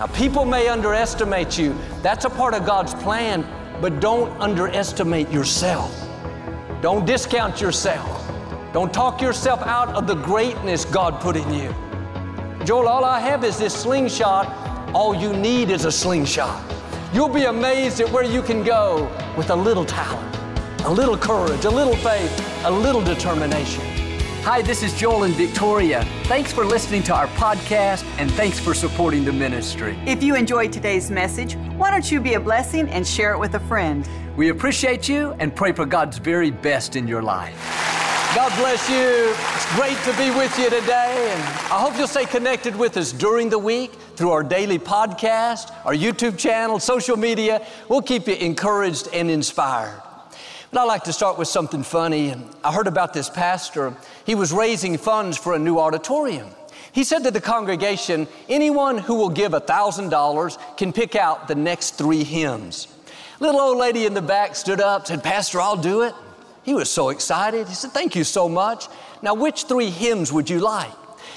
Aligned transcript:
Now, 0.00 0.06
people 0.08 0.44
may 0.44 0.66
underestimate 0.66 1.56
you. 1.56 1.72
That's 2.02 2.24
a 2.24 2.30
part 2.30 2.52
of 2.52 2.66
God's 2.66 2.94
plan, 2.94 3.46
but 3.80 4.00
don't 4.00 4.28
underestimate 4.40 5.30
yourself. 5.30 5.94
Don't 6.82 7.06
discount 7.06 7.60
yourself. 7.60 8.28
Don't 8.72 8.92
talk 8.92 9.22
yourself 9.22 9.62
out 9.62 9.90
of 9.90 10.08
the 10.08 10.16
greatness 10.16 10.84
God 10.84 11.20
put 11.20 11.36
in 11.36 11.54
you. 11.54 11.72
Joel, 12.64 12.88
all 12.88 13.04
I 13.04 13.20
have 13.20 13.44
is 13.44 13.56
this 13.56 13.72
slingshot. 13.72 14.48
All 14.94 15.14
you 15.14 15.32
need 15.32 15.70
is 15.70 15.84
a 15.84 15.92
slingshot. 15.92 16.60
You'll 17.12 17.28
be 17.28 17.44
amazed 17.44 18.00
at 18.00 18.10
where 18.10 18.24
you 18.24 18.42
can 18.42 18.64
go 18.64 19.08
with 19.36 19.50
a 19.50 19.56
little 19.56 19.84
talent, 19.84 20.36
a 20.84 20.90
little 20.90 21.16
courage, 21.16 21.66
a 21.66 21.70
little 21.70 21.96
faith, 21.96 22.64
a 22.64 22.70
little 22.70 23.00
determination. 23.00 23.93
Hi, 24.44 24.60
this 24.60 24.82
is 24.82 24.92
Joel 24.92 25.22
and 25.22 25.32
Victoria. 25.32 26.04
Thanks 26.24 26.52
for 26.52 26.66
listening 26.66 27.02
to 27.04 27.14
our 27.14 27.28
podcast 27.28 28.04
and 28.18 28.30
thanks 28.32 28.60
for 28.60 28.74
supporting 28.74 29.24
the 29.24 29.32
ministry. 29.32 29.98
If 30.04 30.22
you 30.22 30.34
enjoyed 30.34 30.70
today's 30.70 31.10
message, 31.10 31.54
why 31.78 31.90
don't 31.90 32.12
you 32.12 32.20
be 32.20 32.34
a 32.34 32.40
blessing 32.40 32.86
and 32.90 33.06
share 33.06 33.32
it 33.32 33.38
with 33.38 33.54
a 33.54 33.60
friend? 33.60 34.06
We 34.36 34.50
appreciate 34.50 35.08
you 35.08 35.34
and 35.38 35.56
pray 35.56 35.72
for 35.72 35.86
God's 35.86 36.18
very 36.18 36.50
best 36.50 36.94
in 36.94 37.08
your 37.08 37.22
life. 37.22 37.56
God 38.34 38.52
bless 38.58 38.86
you. 38.90 39.34
It's 39.54 39.76
great 39.76 39.96
to 40.04 40.12
be 40.22 40.28
with 40.36 40.58
you 40.58 40.68
today, 40.68 41.30
and 41.32 41.42
I 41.72 41.78
hope 41.78 41.96
you'll 41.96 42.06
stay 42.06 42.26
connected 42.26 42.76
with 42.76 42.98
us 42.98 43.12
during 43.12 43.48
the 43.48 43.58
week 43.58 43.92
through 44.14 44.32
our 44.32 44.42
daily 44.42 44.78
podcast, 44.78 45.74
our 45.86 45.94
YouTube 45.94 46.36
channel, 46.36 46.78
social 46.78 47.16
media. 47.16 47.66
We'll 47.88 48.02
keep 48.02 48.28
you 48.28 48.34
encouraged 48.34 49.08
and 49.14 49.30
inspired. 49.30 50.02
But 50.74 50.80
I'd 50.80 50.86
like 50.86 51.04
to 51.04 51.12
start 51.12 51.38
with 51.38 51.46
something 51.46 51.84
funny. 51.84 52.34
I 52.64 52.72
heard 52.72 52.88
about 52.88 53.14
this 53.14 53.30
pastor. 53.30 53.94
He 54.26 54.34
was 54.34 54.52
raising 54.52 54.98
funds 54.98 55.38
for 55.38 55.54
a 55.54 55.58
new 55.58 55.78
auditorium. 55.78 56.48
He 56.90 57.04
said 57.04 57.22
to 57.22 57.30
the 57.30 57.40
congregation, 57.40 58.26
anyone 58.48 58.98
who 58.98 59.14
will 59.14 59.28
give 59.28 59.52
$1,000 59.52 60.76
can 60.76 60.92
pick 60.92 61.14
out 61.14 61.46
the 61.46 61.54
next 61.54 61.92
three 61.92 62.24
hymns. 62.24 62.88
Little 63.38 63.60
old 63.60 63.78
lady 63.78 64.04
in 64.04 64.14
the 64.14 64.20
back 64.20 64.56
stood 64.56 64.80
up, 64.80 65.06
said, 65.06 65.22
Pastor, 65.22 65.60
I'll 65.60 65.76
do 65.76 66.02
it. 66.02 66.12
He 66.64 66.74
was 66.74 66.90
so 66.90 67.10
excited. 67.10 67.68
He 67.68 67.74
said, 67.74 67.92
Thank 67.92 68.16
you 68.16 68.24
so 68.24 68.48
much. 68.48 68.88
Now, 69.22 69.34
which 69.34 69.66
three 69.66 69.90
hymns 69.90 70.32
would 70.32 70.50
you 70.50 70.58
like? 70.58 70.90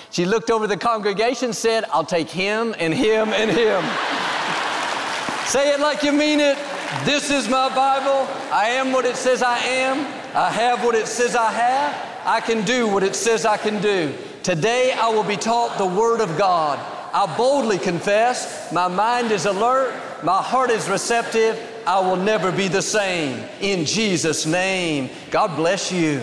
She 0.09 0.25
looked 0.25 0.50
over 0.50 0.66
the 0.66 0.78
congregation, 0.78 1.53
said, 1.53 1.86
I'll 1.94 2.03
take 2.03 2.31
him 2.31 2.73
and 2.80 2.92
him 2.92 3.30
and 3.30 3.52
him. 3.52 3.84
Say 5.45 5.75
it 5.75 5.80
like 5.80 6.02
you 6.02 6.12
mean 6.12 6.40
it. 6.40 6.58
This 7.04 7.32
is 7.32 7.50
my 7.50 7.68
Bible. 7.76 8.32
I 8.50 8.70
am 8.70 8.94
what 8.94 9.04
it 9.04 9.18
says 9.18 9.44
I 9.44 9.60
am. 9.60 10.00
I 10.34 10.50
have 10.50 10.86
what 10.86 10.96
it 10.96 11.06
says 11.06 11.36
I 11.36 11.52
have. 11.52 12.26
I 12.26 12.40
can 12.40 12.64
do 12.64 12.88
what 12.88 13.04
it 13.04 13.14
says 13.14 13.46
I 13.46 13.58
can 13.58 13.82
do. 13.82 14.16
Today 14.42 14.94
I 14.94 15.10
will 15.10 15.26
be 15.26 15.36
taught 15.36 15.78
the 15.78 15.86
Word 15.86 16.22
of 16.22 16.38
God. 16.38 16.80
I 17.14 17.36
boldly 17.36 17.78
confess, 17.78 18.72
my 18.72 18.88
mind 18.88 19.34
is 19.34 19.46
alert, 19.46 19.94
my 20.24 20.42
heart 20.42 20.70
is 20.70 20.90
receptive. 20.90 21.60
I 21.86 22.00
will 22.00 22.16
never 22.16 22.54
be 22.54 22.70
the 22.70 22.82
same. 22.82 23.46
In 23.60 23.86
Jesus' 23.86 24.46
name, 24.46 25.10
God 25.30 25.58
bless 25.58 25.92
you. 25.92 26.22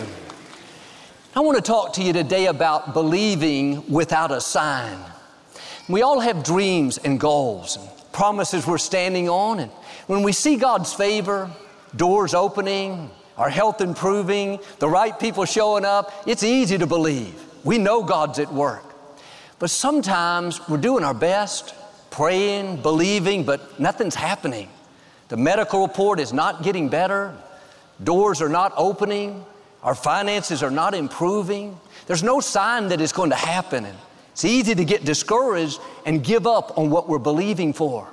I 1.35 1.41
want 1.41 1.57
to 1.57 1.63
talk 1.63 1.93
to 1.93 2.03
you 2.03 2.11
today 2.11 2.47
about 2.47 2.95
believing 2.95 3.87
without 3.91 4.31
a 4.31 4.41
sign. 4.41 4.97
We 5.87 6.01
all 6.01 6.19
have 6.21 6.43
dreams 6.43 6.97
and 6.97 7.19
goals 7.19 7.77
promises 8.15 8.65
we're 8.65 8.77
standing 8.77 9.27
on, 9.27 9.59
and 9.59 9.69
when 10.07 10.23
we 10.23 10.31
see 10.31 10.55
God's 10.55 10.93
favor, 10.93 11.51
doors 11.97 12.33
opening, 12.33 13.11
our 13.37 13.49
health 13.49 13.81
improving, 13.81 14.57
the 14.79 14.87
right 14.87 15.19
people 15.19 15.43
showing 15.43 15.83
up, 15.83 16.13
it's 16.25 16.41
easy 16.41 16.77
to 16.77 16.87
believe. 16.87 17.35
We 17.65 17.77
know 17.77 18.03
God's 18.03 18.39
at 18.39 18.53
work. 18.53 18.85
But 19.59 19.69
sometimes 19.69 20.65
we're 20.69 20.77
doing 20.77 21.03
our 21.03 21.13
best, 21.13 21.75
praying, 22.09 22.81
believing, 22.81 23.43
but 23.43 23.81
nothing's 23.81 24.15
happening. 24.15 24.69
The 25.27 25.35
medical 25.35 25.85
report 25.85 26.21
is 26.21 26.31
not 26.31 26.63
getting 26.63 26.87
better, 26.87 27.37
doors 28.01 28.41
are 28.41 28.47
not 28.47 28.71
opening, 28.77 29.45
our 29.83 29.95
finances 29.95 30.63
are 30.63 30.71
not 30.71 30.93
improving. 30.93 31.77
There's 32.07 32.23
no 32.23 32.39
sign 32.39 32.87
that 32.87 33.01
it's 33.01 33.11
going 33.11 33.31
to 33.31 33.35
happen. 33.35 33.85
It's 34.35 34.43
easy 34.43 34.75
to 34.75 34.83
get 34.83 35.05
discouraged 35.05 35.79
and 36.05 36.21
give 36.21 36.45
up 36.45 36.77
on 36.77 36.89
what 36.89 37.07
we're 37.07 37.19
believing 37.19 37.71
for. 37.71 38.09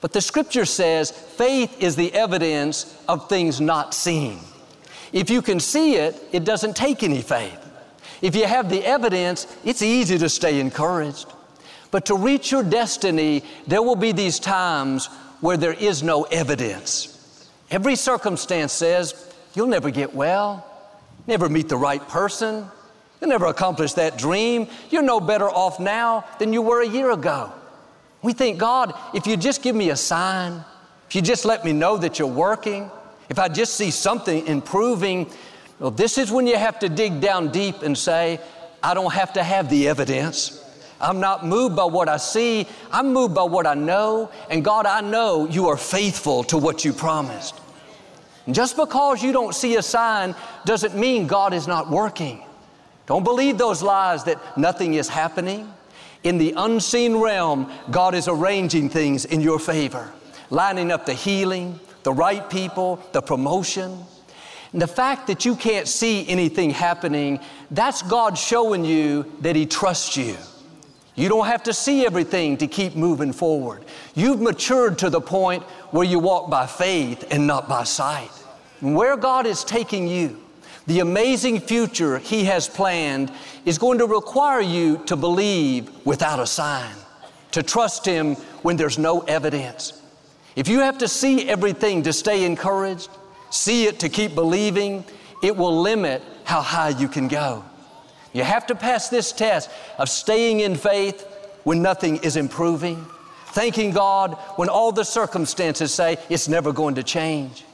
But 0.00 0.14
the 0.14 0.22
scripture 0.22 0.64
says 0.64 1.10
faith 1.10 1.82
is 1.82 1.96
the 1.96 2.14
evidence 2.14 2.96
of 3.06 3.28
things 3.28 3.60
not 3.60 3.92
seen. 3.92 4.38
If 5.12 5.28
you 5.28 5.42
can 5.42 5.60
see 5.60 5.96
it, 5.96 6.16
it 6.32 6.44
doesn't 6.44 6.76
take 6.76 7.02
any 7.02 7.20
faith. 7.20 7.58
If 8.22 8.34
you 8.34 8.46
have 8.46 8.70
the 8.70 8.82
evidence, 8.82 9.54
it's 9.62 9.82
easy 9.82 10.16
to 10.16 10.30
stay 10.30 10.60
encouraged. 10.60 11.30
But 11.90 12.06
to 12.06 12.16
reach 12.16 12.50
your 12.50 12.62
destiny, 12.62 13.44
there 13.66 13.82
will 13.82 13.96
be 13.96 14.12
these 14.12 14.38
times 14.38 15.08
where 15.42 15.58
there 15.58 15.74
is 15.74 16.02
no 16.02 16.22
evidence. 16.22 17.50
Every 17.70 17.96
circumstance 17.96 18.72
says 18.72 19.30
you'll 19.52 19.66
never 19.66 19.90
get 19.90 20.14
well, 20.14 20.64
never 21.26 21.50
meet 21.50 21.68
the 21.68 21.76
right 21.76 22.08
person, 22.08 22.64
you'll 23.20 23.30
never 23.30 23.46
accomplish 23.46 23.94
that 23.94 24.18
dream. 24.18 24.68
You're 24.90 25.02
no 25.02 25.20
better 25.20 25.48
off 25.48 25.78
now 25.80 26.24
than 26.38 26.52
you 26.52 26.62
were 26.62 26.82
a 26.82 26.88
year 26.88 27.10
ago. 27.10 27.52
We 28.22 28.32
think, 28.32 28.58
God, 28.58 28.94
if 29.14 29.26
you 29.26 29.36
just 29.36 29.62
give 29.62 29.74
me 29.74 29.90
a 29.90 29.96
sign, 29.96 30.64
if 31.08 31.14
you 31.14 31.22
just 31.22 31.44
let 31.44 31.64
me 31.64 31.72
know 31.72 31.96
that 31.96 32.18
you're 32.18 32.28
working, 32.28 32.90
if 33.28 33.38
I 33.38 33.48
just 33.48 33.74
see 33.74 33.90
something 33.90 34.46
improving, 34.46 35.30
well, 35.78 35.90
this 35.90 36.18
is 36.18 36.30
when 36.30 36.46
you 36.46 36.56
have 36.56 36.78
to 36.80 36.88
dig 36.88 37.20
down 37.20 37.50
deep 37.50 37.82
and 37.82 37.96
say, 37.96 38.40
I 38.82 38.94
don't 38.94 39.12
have 39.12 39.32
to 39.34 39.42
have 39.42 39.70
the 39.70 39.88
evidence. 39.88 40.56
I'm 41.00 41.20
not 41.20 41.46
moved 41.46 41.76
by 41.76 41.84
what 41.84 42.08
I 42.08 42.18
see, 42.18 42.66
I'm 42.92 43.12
moved 43.12 43.34
by 43.34 43.44
what 43.44 43.66
I 43.66 43.74
know. 43.74 44.30
And 44.50 44.62
God, 44.62 44.84
I 44.84 45.00
know 45.00 45.48
you 45.48 45.68
are 45.68 45.76
faithful 45.76 46.44
to 46.44 46.58
what 46.58 46.84
you 46.84 46.92
promised. 46.92 47.58
And 48.44 48.54
just 48.54 48.76
because 48.76 49.22
you 49.22 49.32
don't 49.32 49.54
see 49.54 49.76
a 49.76 49.82
sign 49.82 50.34
doesn't 50.64 50.94
mean 50.94 51.26
God 51.26 51.54
is 51.54 51.66
not 51.66 51.88
working. 51.88 52.42
Don't 53.10 53.24
believe 53.24 53.58
those 53.58 53.82
lies 53.82 54.22
that 54.22 54.56
nothing 54.56 54.94
is 54.94 55.08
happening. 55.08 55.74
In 56.22 56.38
the 56.38 56.54
unseen 56.56 57.16
realm, 57.16 57.68
God 57.90 58.14
is 58.14 58.28
arranging 58.28 58.88
things 58.88 59.24
in 59.24 59.40
your 59.40 59.58
favor, 59.58 60.12
lining 60.48 60.92
up 60.92 61.06
the 61.06 61.12
healing, 61.12 61.80
the 62.04 62.12
right 62.12 62.48
people, 62.48 63.02
the 63.10 63.20
promotion. 63.20 63.98
And 64.72 64.80
the 64.80 64.86
fact 64.86 65.26
that 65.26 65.44
you 65.44 65.56
can't 65.56 65.88
see 65.88 66.24
anything 66.28 66.70
happening, 66.70 67.40
that's 67.72 68.00
God 68.02 68.38
showing 68.38 68.84
you 68.84 69.24
that 69.40 69.56
He 69.56 69.66
trusts 69.66 70.16
you. 70.16 70.36
You 71.16 71.28
don't 71.28 71.46
have 71.46 71.64
to 71.64 71.72
see 71.72 72.06
everything 72.06 72.58
to 72.58 72.68
keep 72.68 72.94
moving 72.94 73.32
forward. 73.32 73.86
You've 74.14 74.40
matured 74.40 74.98
to 74.98 75.10
the 75.10 75.20
point 75.20 75.64
where 75.90 76.06
you 76.06 76.20
walk 76.20 76.48
by 76.48 76.68
faith 76.68 77.26
and 77.32 77.48
not 77.48 77.68
by 77.68 77.82
sight. 77.82 78.30
Where 78.80 79.16
God 79.16 79.46
is 79.46 79.64
taking 79.64 80.06
you, 80.06 80.38
the 80.86 81.00
amazing 81.00 81.60
future 81.60 82.18
He 82.18 82.44
has 82.44 82.68
planned 82.68 83.32
is 83.64 83.78
going 83.78 83.98
to 83.98 84.06
require 84.06 84.60
you 84.60 84.98
to 85.06 85.16
believe 85.16 85.90
without 86.04 86.40
a 86.40 86.46
sign, 86.46 86.94
to 87.52 87.62
trust 87.62 88.06
Him 88.06 88.34
when 88.62 88.76
there's 88.76 88.98
no 88.98 89.20
evidence. 89.20 90.00
If 90.56 90.68
you 90.68 90.80
have 90.80 90.98
to 90.98 91.08
see 91.08 91.48
everything 91.48 92.02
to 92.02 92.12
stay 92.12 92.44
encouraged, 92.44 93.10
see 93.50 93.86
it 93.86 94.00
to 94.00 94.08
keep 94.08 94.34
believing, 94.34 95.04
it 95.42 95.56
will 95.56 95.80
limit 95.80 96.22
how 96.44 96.60
high 96.60 96.90
you 96.90 97.08
can 97.08 97.28
go. 97.28 97.64
You 98.32 98.44
have 98.44 98.66
to 98.68 98.74
pass 98.74 99.08
this 99.08 99.32
test 99.32 99.70
of 99.98 100.08
staying 100.08 100.60
in 100.60 100.76
faith 100.76 101.26
when 101.64 101.82
nothing 101.82 102.16
is 102.18 102.36
improving, 102.36 103.04
thanking 103.48 103.90
God 103.90 104.34
when 104.56 104.68
all 104.68 104.92
the 104.92 105.04
circumstances 105.04 105.92
say 105.92 106.16
it's 106.28 106.48
never 106.48 106.72
going 106.72 106.94
to 106.96 107.02
change. 107.02 107.64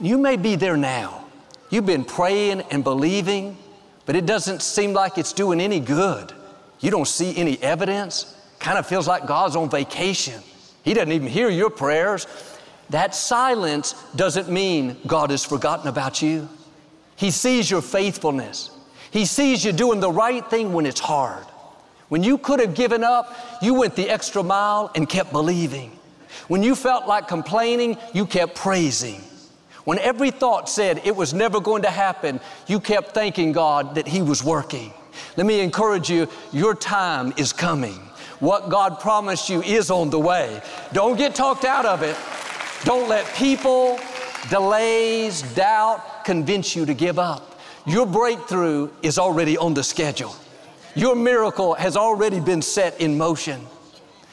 You 0.00 0.18
may 0.18 0.36
be 0.36 0.56
there 0.56 0.76
now. 0.76 1.26
You've 1.70 1.86
been 1.86 2.04
praying 2.04 2.62
and 2.70 2.82
believing, 2.82 3.56
but 4.04 4.16
it 4.16 4.26
doesn't 4.26 4.60
seem 4.60 4.92
like 4.92 5.18
it's 5.18 5.32
doing 5.32 5.60
any 5.60 5.78
good. 5.80 6.32
You 6.80 6.90
don't 6.90 7.06
see 7.06 7.36
any 7.36 7.62
evidence. 7.62 8.36
Kind 8.58 8.76
of 8.76 8.86
feels 8.86 9.06
like 9.06 9.26
God's 9.26 9.54
on 9.54 9.70
vacation. 9.70 10.42
He 10.82 10.94
doesn't 10.94 11.12
even 11.12 11.28
hear 11.28 11.48
your 11.48 11.70
prayers. 11.70 12.26
That 12.90 13.14
silence 13.14 13.94
doesn't 14.16 14.50
mean 14.50 14.96
God 15.06 15.30
has 15.30 15.44
forgotten 15.44 15.86
about 15.86 16.20
you. 16.20 16.48
He 17.14 17.30
sees 17.30 17.70
your 17.70 17.82
faithfulness. 17.82 18.70
He 19.12 19.24
sees 19.24 19.64
you 19.64 19.72
doing 19.72 20.00
the 20.00 20.10
right 20.10 20.44
thing 20.50 20.72
when 20.72 20.86
it's 20.86 21.00
hard. 21.00 21.44
When 22.08 22.24
you 22.24 22.38
could 22.38 22.58
have 22.58 22.74
given 22.74 23.04
up, 23.04 23.36
you 23.62 23.74
went 23.74 23.94
the 23.94 24.10
extra 24.10 24.42
mile 24.42 24.90
and 24.96 25.08
kept 25.08 25.30
believing. 25.30 25.96
When 26.48 26.64
you 26.64 26.74
felt 26.74 27.06
like 27.06 27.28
complaining, 27.28 27.96
you 28.12 28.26
kept 28.26 28.56
praising. 28.56 29.22
When 29.90 29.98
every 29.98 30.30
thought 30.30 30.68
said 30.68 31.02
it 31.04 31.16
was 31.16 31.34
never 31.34 31.60
going 31.60 31.82
to 31.82 31.90
happen, 31.90 32.38
you 32.68 32.78
kept 32.78 33.10
thanking 33.12 33.50
God 33.50 33.96
that 33.96 34.06
He 34.06 34.22
was 34.22 34.44
working. 34.44 34.92
Let 35.36 35.48
me 35.48 35.58
encourage 35.58 36.08
you, 36.08 36.28
your 36.52 36.76
time 36.76 37.34
is 37.36 37.52
coming. 37.52 37.96
What 38.38 38.68
God 38.68 39.00
promised 39.00 39.48
you 39.48 39.62
is 39.62 39.90
on 39.90 40.10
the 40.10 40.18
way. 40.20 40.62
Don't 40.92 41.18
get 41.18 41.34
talked 41.34 41.64
out 41.64 41.86
of 41.86 42.04
it. 42.04 42.16
Don't 42.84 43.08
let 43.08 43.26
people, 43.34 43.98
delays, 44.48 45.42
doubt 45.56 46.24
convince 46.24 46.76
you 46.76 46.86
to 46.86 46.94
give 46.94 47.18
up. 47.18 47.58
Your 47.84 48.06
breakthrough 48.06 48.90
is 49.02 49.18
already 49.18 49.58
on 49.58 49.74
the 49.74 49.82
schedule. 49.82 50.36
Your 50.94 51.16
miracle 51.16 51.74
has 51.74 51.96
already 51.96 52.38
been 52.38 52.62
set 52.62 53.00
in 53.00 53.18
motion. 53.18 53.66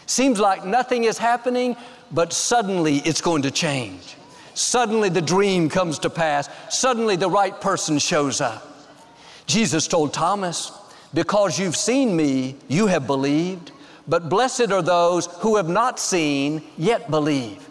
Seems 0.06 0.40
like 0.40 0.68
nothing 0.68 1.06
is 1.06 1.18
happening, 1.18 1.76
but 2.12 2.32
suddenly 2.32 2.98
it's 2.98 3.22
going 3.22 3.42
to 3.42 3.50
change. 3.50 4.17
Suddenly 4.58 5.10
the 5.10 5.22
dream 5.22 5.70
comes 5.70 6.00
to 6.00 6.10
pass. 6.10 6.50
Suddenly 6.70 7.16
the 7.16 7.30
right 7.30 7.62
person 7.62 8.00
shows 8.00 8.42
up. 8.42 8.64
Jesus 9.46 9.88
told 9.88 10.16
Thomas, 10.16 10.72
Because 11.14 11.60
you've 11.60 11.76
seen 11.76 12.16
me, 12.16 12.56
you 12.68 12.88
have 12.88 13.06
believed, 13.06 13.72
but 14.08 14.30
blessed 14.30 14.72
are 14.72 14.82
those 14.82 15.28
who 15.42 15.58
have 15.58 15.70
not 15.70 16.00
seen 16.00 16.64
yet 16.76 17.12
believe. 17.12 17.70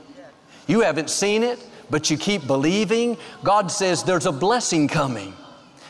You 0.68 0.82
haven't 0.82 1.10
seen 1.10 1.42
it, 1.42 1.58
but 1.90 2.08
you 2.08 2.16
keep 2.16 2.46
believing. 2.46 3.16
God 3.42 3.72
says 3.72 4.04
there's 4.04 4.26
a 4.26 4.32
blessing 4.32 4.86
coming. 4.86 5.34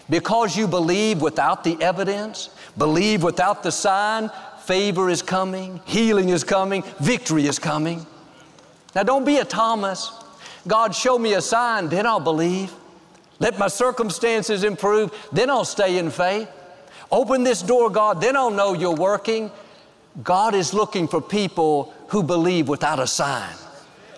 Because 0.08 0.56
you 0.56 0.66
believe 0.66 1.20
without 1.20 1.62
the 1.62 1.76
evidence, 1.82 2.48
believe 2.78 3.22
without 3.22 3.62
the 3.62 3.70
sign, 3.70 4.31
favor 4.60 5.10
is 5.10 5.20
coming, 5.20 5.78
healing 5.84 6.31
is 6.31 6.43
coming, 6.43 6.84
victory 7.00 7.46
is 7.46 7.58
coming. 7.58 8.06
Now, 8.94 9.02
don't 9.02 9.26
be 9.26 9.37
a 9.37 9.44
Thomas. 9.44 10.22
God, 10.67 10.95
show 10.95 11.19
me 11.19 11.35
a 11.35 11.41
sign, 11.41 11.89
then 11.89 12.07
I'll 12.07 12.21
believe. 12.21 12.73
Let 13.39 13.59
my 13.59 13.69
circumstances 13.69 14.65
improve, 14.65 15.13
then 15.33 15.51
I'll 15.51 15.65
stay 15.65 15.99
in 15.99 16.11
faith. 16.11 16.49
Open 17.11 17.45
this 17.45 17.63
door, 17.63 17.91
God, 17.91 18.21
then 18.21 18.37
I'll 18.37 18.51
know 18.51 18.73
you're 18.73 18.95
working. 18.95 19.51
God 20.23 20.55
is 20.55 20.73
looking 20.73 21.07
for 21.07 21.21
people 21.21 21.95
who 22.09 22.23
believe 22.23 22.69
without 22.69 22.99
a 22.99 23.07
sign, 23.07 23.55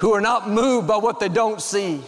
who 0.00 0.14
are 0.14 0.20
not 0.20 0.48
moved 0.48 0.86
by 0.86 0.96
what 0.96 1.20
they 1.20 1.28
don't 1.28 1.60
see, 1.60 2.00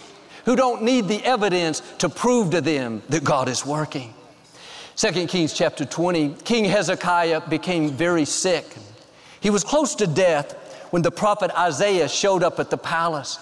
who 0.45 0.55
don't 0.57 0.83
need 0.83 1.09
the 1.09 1.23
evidence 1.25 1.83
to 1.99 2.09
prove 2.09 2.51
to 2.53 2.61
them 2.61 3.03
that 3.09 3.25
God 3.25 3.49
is 3.49 3.67
working. 3.67 4.15
2 4.97 5.27
Kings 5.27 5.53
chapter 5.53 5.85
20, 5.85 6.35
King 6.45 6.65
Hezekiah 6.67 7.49
became 7.49 7.91
very 7.91 8.25
sick. 8.25 8.65
He 9.41 9.51
was 9.51 9.65
close 9.65 9.95
to 9.97 10.07
death 10.07 10.53
when 10.91 11.03
the 11.03 11.11
prophet 11.11 11.51
Isaiah 11.59 12.09
showed 12.09 12.43
up 12.43 12.61
at 12.61 12.71
the 12.71 12.79
palace. 12.79 13.39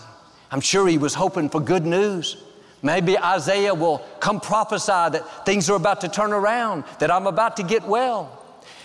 I'm 0.50 0.60
sure 0.60 0.86
he 0.86 0.98
was 0.98 1.14
hoping 1.14 1.48
for 1.48 1.60
good 1.60 1.84
news. 1.84 2.36
Maybe 2.82 3.18
Isaiah 3.18 3.74
will 3.74 3.98
come 4.20 4.40
prophesy 4.40 4.86
that 4.86 5.44
things 5.44 5.68
are 5.68 5.76
about 5.76 6.00
to 6.02 6.08
turn 6.08 6.32
around, 6.32 6.84
that 7.00 7.10
I'm 7.10 7.26
about 7.26 7.56
to 7.56 7.62
get 7.62 7.84
well. 7.84 8.34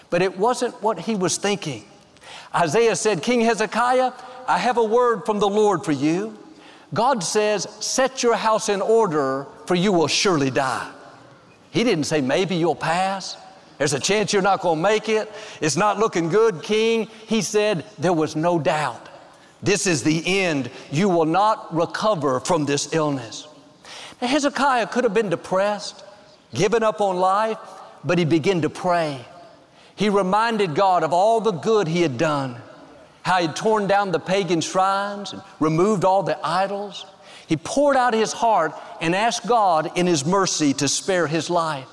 But 0.10 0.22
it 0.22 0.38
wasn't 0.38 0.82
what 0.82 1.00
he 1.00 1.16
was 1.16 1.38
thinking. 1.38 1.86
Isaiah 2.54 2.96
said, 2.96 3.22
King 3.24 3.42
Hezekiah, 3.42 4.14
I 4.48 4.58
have 4.58 4.78
a 4.78 4.84
word 4.84 5.26
from 5.26 5.40
the 5.40 5.50
Lord 5.50 5.86
for 5.86 5.92
you. 5.92 6.38
God 6.94 7.24
says, 7.24 7.68
Set 7.80 8.22
your 8.22 8.36
house 8.36 8.70
in 8.70 8.82
order, 8.82 9.48
for 9.66 9.76
you 9.76 9.92
will 9.92 10.08
surely 10.08 10.52
die. 10.52 10.92
He 11.72 11.84
didn't 11.84 12.04
say, 12.06 12.22
Maybe 12.22 12.56
you'll 12.56 12.76
pass. 12.76 13.38
There's 13.78 13.94
a 13.94 14.00
chance 14.00 14.32
you're 14.32 14.42
not 14.42 14.62
going 14.62 14.78
to 14.78 14.84
make 14.84 15.10
it. 15.10 15.32
It's 15.60 15.76
not 15.76 15.98
looking 15.98 16.30
good, 16.30 16.62
King. 16.62 17.08
He 17.28 17.42
said, 17.42 17.86
There 17.98 18.14
was 18.14 18.36
no 18.36 18.60
doubt. 18.60 19.10
This 19.64 19.88
is 19.88 20.04
the 20.04 20.42
end. 20.42 20.70
You 20.92 21.08
will 21.08 21.26
not 21.26 21.74
recover 21.74 22.42
from 22.42 22.66
this 22.66 22.94
illness. 22.94 23.48
Now, 24.22 24.28
Hezekiah 24.28 24.88
could 24.88 25.06
have 25.06 25.14
been 25.14 25.30
depressed, 25.30 26.04
given 26.54 26.84
up 26.84 27.00
on 27.00 27.16
life, 27.16 27.58
but 28.04 28.18
he 28.18 28.26
began 28.26 28.62
to 28.62 28.70
pray. 28.70 29.26
He 29.96 30.10
reminded 30.10 30.76
God 30.76 31.04
of 31.04 31.14
all 31.14 31.40
the 31.40 31.52
good 31.52 31.88
he 31.88 32.02
had 32.02 32.18
done, 32.18 32.58
how 33.22 33.40
he 33.40 33.48
had 33.48 33.56
torn 33.56 33.88
down 33.88 34.12
the 34.12 34.20
pagan 34.20 34.60
shrines 34.60 35.32
and 35.32 35.42
removed 35.62 36.04
all 36.04 36.24
the 36.24 36.38
idols. 36.46 37.06
He 37.48 37.56
poured 37.56 37.96
out 37.96 38.14
his 38.14 38.34
heart 38.34 38.74
and 39.00 39.16
asked 39.16 39.48
God 39.48 39.98
in 39.98 40.08
his 40.08 40.26
mercy 40.26 40.74
to 40.74 40.90
spare 40.90 41.28
his 41.28 41.50
life. 41.50 41.88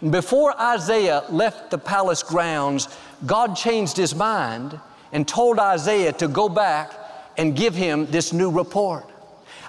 And 0.00 0.10
before 0.10 0.58
Isaiah 0.58 1.24
left 1.28 1.70
the 1.70 1.78
palace 1.78 2.22
grounds, 2.22 2.88
God 3.26 3.56
changed 3.56 3.96
his 3.96 4.14
mind 4.14 4.80
and 5.12 5.26
told 5.26 5.58
Isaiah 5.58 6.12
to 6.14 6.28
go 6.28 6.48
back 6.48 6.92
and 7.36 7.56
give 7.56 7.74
him 7.74 8.06
this 8.06 8.32
new 8.32 8.50
report. 8.50 9.06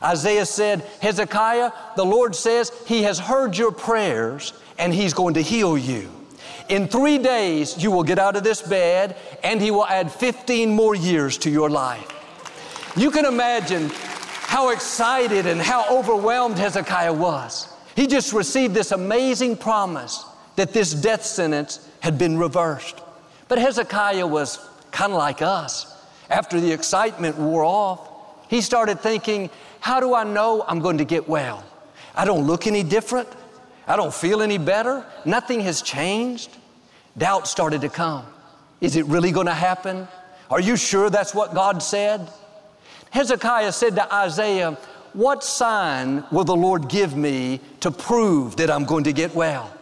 Isaiah 0.01 0.45
said, 0.45 0.81
Hezekiah, 1.01 1.71
the 1.95 2.05
Lord 2.05 2.35
says, 2.35 2.71
He 2.85 3.03
has 3.03 3.19
heard 3.19 3.57
your 3.57 3.71
prayers 3.71 4.53
and 4.77 4.93
He's 4.93 5.13
going 5.13 5.33
to 5.33 5.41
heal 5.41 5.77
you. 5.77 6.09
In 6.69 6.87
three 6.87 7.17
days, 7.17 7.81
you 7.81 7.91
will 7.91 8.03
get 8.03 8.19
out 8.19 8.35
of 8.35 8.43
this 8.43 8.61
bed 8.61 9.17
and 9.43 9.61
He 9.61 9.71
will 9.71 9.85
add 9.85 10.11
15 10.11 10.69
more 10.69 10.95
years 10.95 11.37
to 11.39 11.49
your 11.49 11.69
life. 11.69 12.15
You 12.95 13.11
can 13.11 13.25
imagine 13.25 13.89
how 13.93 14.69
excited 14.69 15.45
and 15.45 15.61
how 15.61 15.85
overwhelmed 15.95 16.57
Hezekiah 16.57 17.13
was. 17.13 17.71
He 17.95 18.07
just 18.07 18.33
received 18.33 18.73
this 18.73 18.91
amazing 18.91 19.57
promise 19.57 20.25
that 20.55 20.73
this 20.73 20.93
death 20.93 21.25
sentence 21.25 21.87
had 21.99 22.17
been 22.17 22.37
reversed. 22.37 23.01
But 23.47 23.59
Hezekiah 23.59 24.25
was 24.25 24.57
kind 24.91 25.11
of 25.11 25.17
like 25.17 25.41
us. 25.41 25.95
After 26.29 26.59
the 26.59 26.71
excitement 26.71 27.37
wore 27.37 27.63
off, 27.63 28.09
he 28.49 28.61
started 28.61 28.99
thinking, 28.99 29.49
How 29.79 29.99
do 29.99 30.13
I 30.13 30.23
know 30.23 30.63
I'm 30.67 30.79
going 30.79 30.97
to 30.97 31.05
get 31.05 31.27
well? 31.27 31.63
I 32.15 32.25
don't 32.25 32.45
look 32.45 32.67
any 32.67 32.83
different. 32.83 33.29
I 33.87 33.95
don't 33.95 34.13
feel 34.13 34.41
any 34.41 34.57
better. 34.57 35.05
Nothing 35.25 35.61
has 35.61 35.81
changed. 35.81 36.55
Doubt 37.17 37.47
started 37.47 37.81
to 37.81 37.89
come. 37.89 38.25
Is 38.81 38.95
it 38.95 39.05
really 39.05 39.31
going 39.31 39.47
to 39.47 39.53
happen? 39.53 40.07
Are 40.49 40.59
you 40.59 40.75
sure 40.77 41.09
that's 41.09 41.33
what 41.33 41.53
God 41.53 41.81
said? 41.81 42.29
Hezekiah 43.11 43.71
said 43.71 43.95
to 43.95 44.13
Isaiah, 44.13 44.77
What 45.13 45.43
sign 45.43 46.23
will 46.31 46.43
the 46.43 46.55
Lord 46.55 46.87
give 46.87 47.15
me 47.15 47.59
to 47.81 47.91
prove 47.91 48.55
that 48.57 48.69
I'm 48.69 48.85
going 48.85 49.03
to 49.05 49.13
get 49.13 49.33
well? 49.35 49.73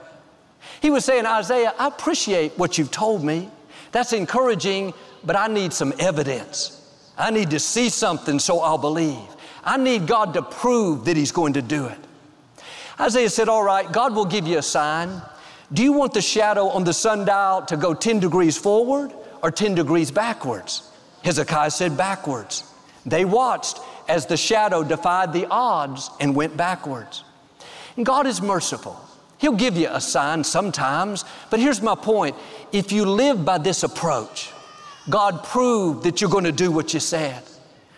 He 0.81 0.89
was 0.89 1.05
saying, 1.05 1.25
Isaiah, 1.25 1.73
I 1.77 1.87
appreciate 1.87 2.57
what 2.57 2.77
you've 2.77 2.91
told 2.91 3.23
me. 3.23 3.49
That's 3.91 4.13
encouraging, 4.13 4.93
but 5.23 5.35
I 5.35 5.47
need 5.47 5.73
some 5.73 5.93
evidence. 5.99 6.73
I 7.17 7.31
need 7.31 7.49
to 7.51 7.59
see 7.59 7.89
something 7.89 8.39
so 8.39 8.59
I'll 8.59 8.77
believe. 8.77 9.35
I 9.63 9.77
need 9.77 10.07
God 10.07 10.33
to 10.35 10.41
prove 10.41 11.05
that 11.05 11.17
He's 11.17 11.31
going 11.31 11.53
to 11.53 11.61
do 11.61 11.85
it. 11.87 11.97
Isaiah 12.99 13.29
said, 13.29 13.49
All 13.49 13.63
right, 13.63 13.91
God 13.91 14.15
will 14.15 14.25
give 14.25 14.47
you 14.47 14.57
a 14.57 14.63
sign. 14.63 15.21
Do 15.73 15.83
you 15.83 15.93
want 15.93 16.13
the 16.13 16.21
shadow 16.21 16.67
on 16.67 16.83
the 16.83 16.93
sundial 16.93 17.63
to 17.63 17.75
go 17.75 17.93
10 17.93 18.19
degrees 18.19 18.57
forward 18.57 19.11
or 19.43 19.51
10 19.51 19.75
degrees 19.75 20.11
backwards? 20.11 20.89
Hezekiah 21.23 21.71
said, 21.71 21.97
Backwards. 21.97 22.63
They 23.05 23.25
watched 23.25 23.79
as 24.07 24.25
the 24.25 24.37
shadow 24.37 24.83
defied 24.83 25.33
the 25.33 25.47
odds 25.49 26.09
and 26.19 26.35
went 26.35 26.55
backwards. 26.55 27.23
And 27.95 28.05
God 28.05 28.27
is 28.27 28.41
merciful. 28.41 28.99
He'll 29.37 29.53
give 29.53 29.77
you 29.77 29.87
a 29.91 30.01
sign 30.01 30.43
sometimes, 30.43 31.23
but 31.49 31.59
here's 31.59 31.81
my 31.81 31.95
point. 31.95 32.35
If 32.71 32.91
you 32.91 33.05
live 33.05 33.45
by 33.45 33.59
this 33.59 33.83
approach, 33.83 34.51
God 35.09 35.43
proved 35.43 36.03
that 36.03 36.19
you're 36.19 36.29
going 36.29 36.43
to 36.43 36.51
do 36.51 36.71
what 36.71 36.93
you 36.93 36.99
said. 36.99 37.43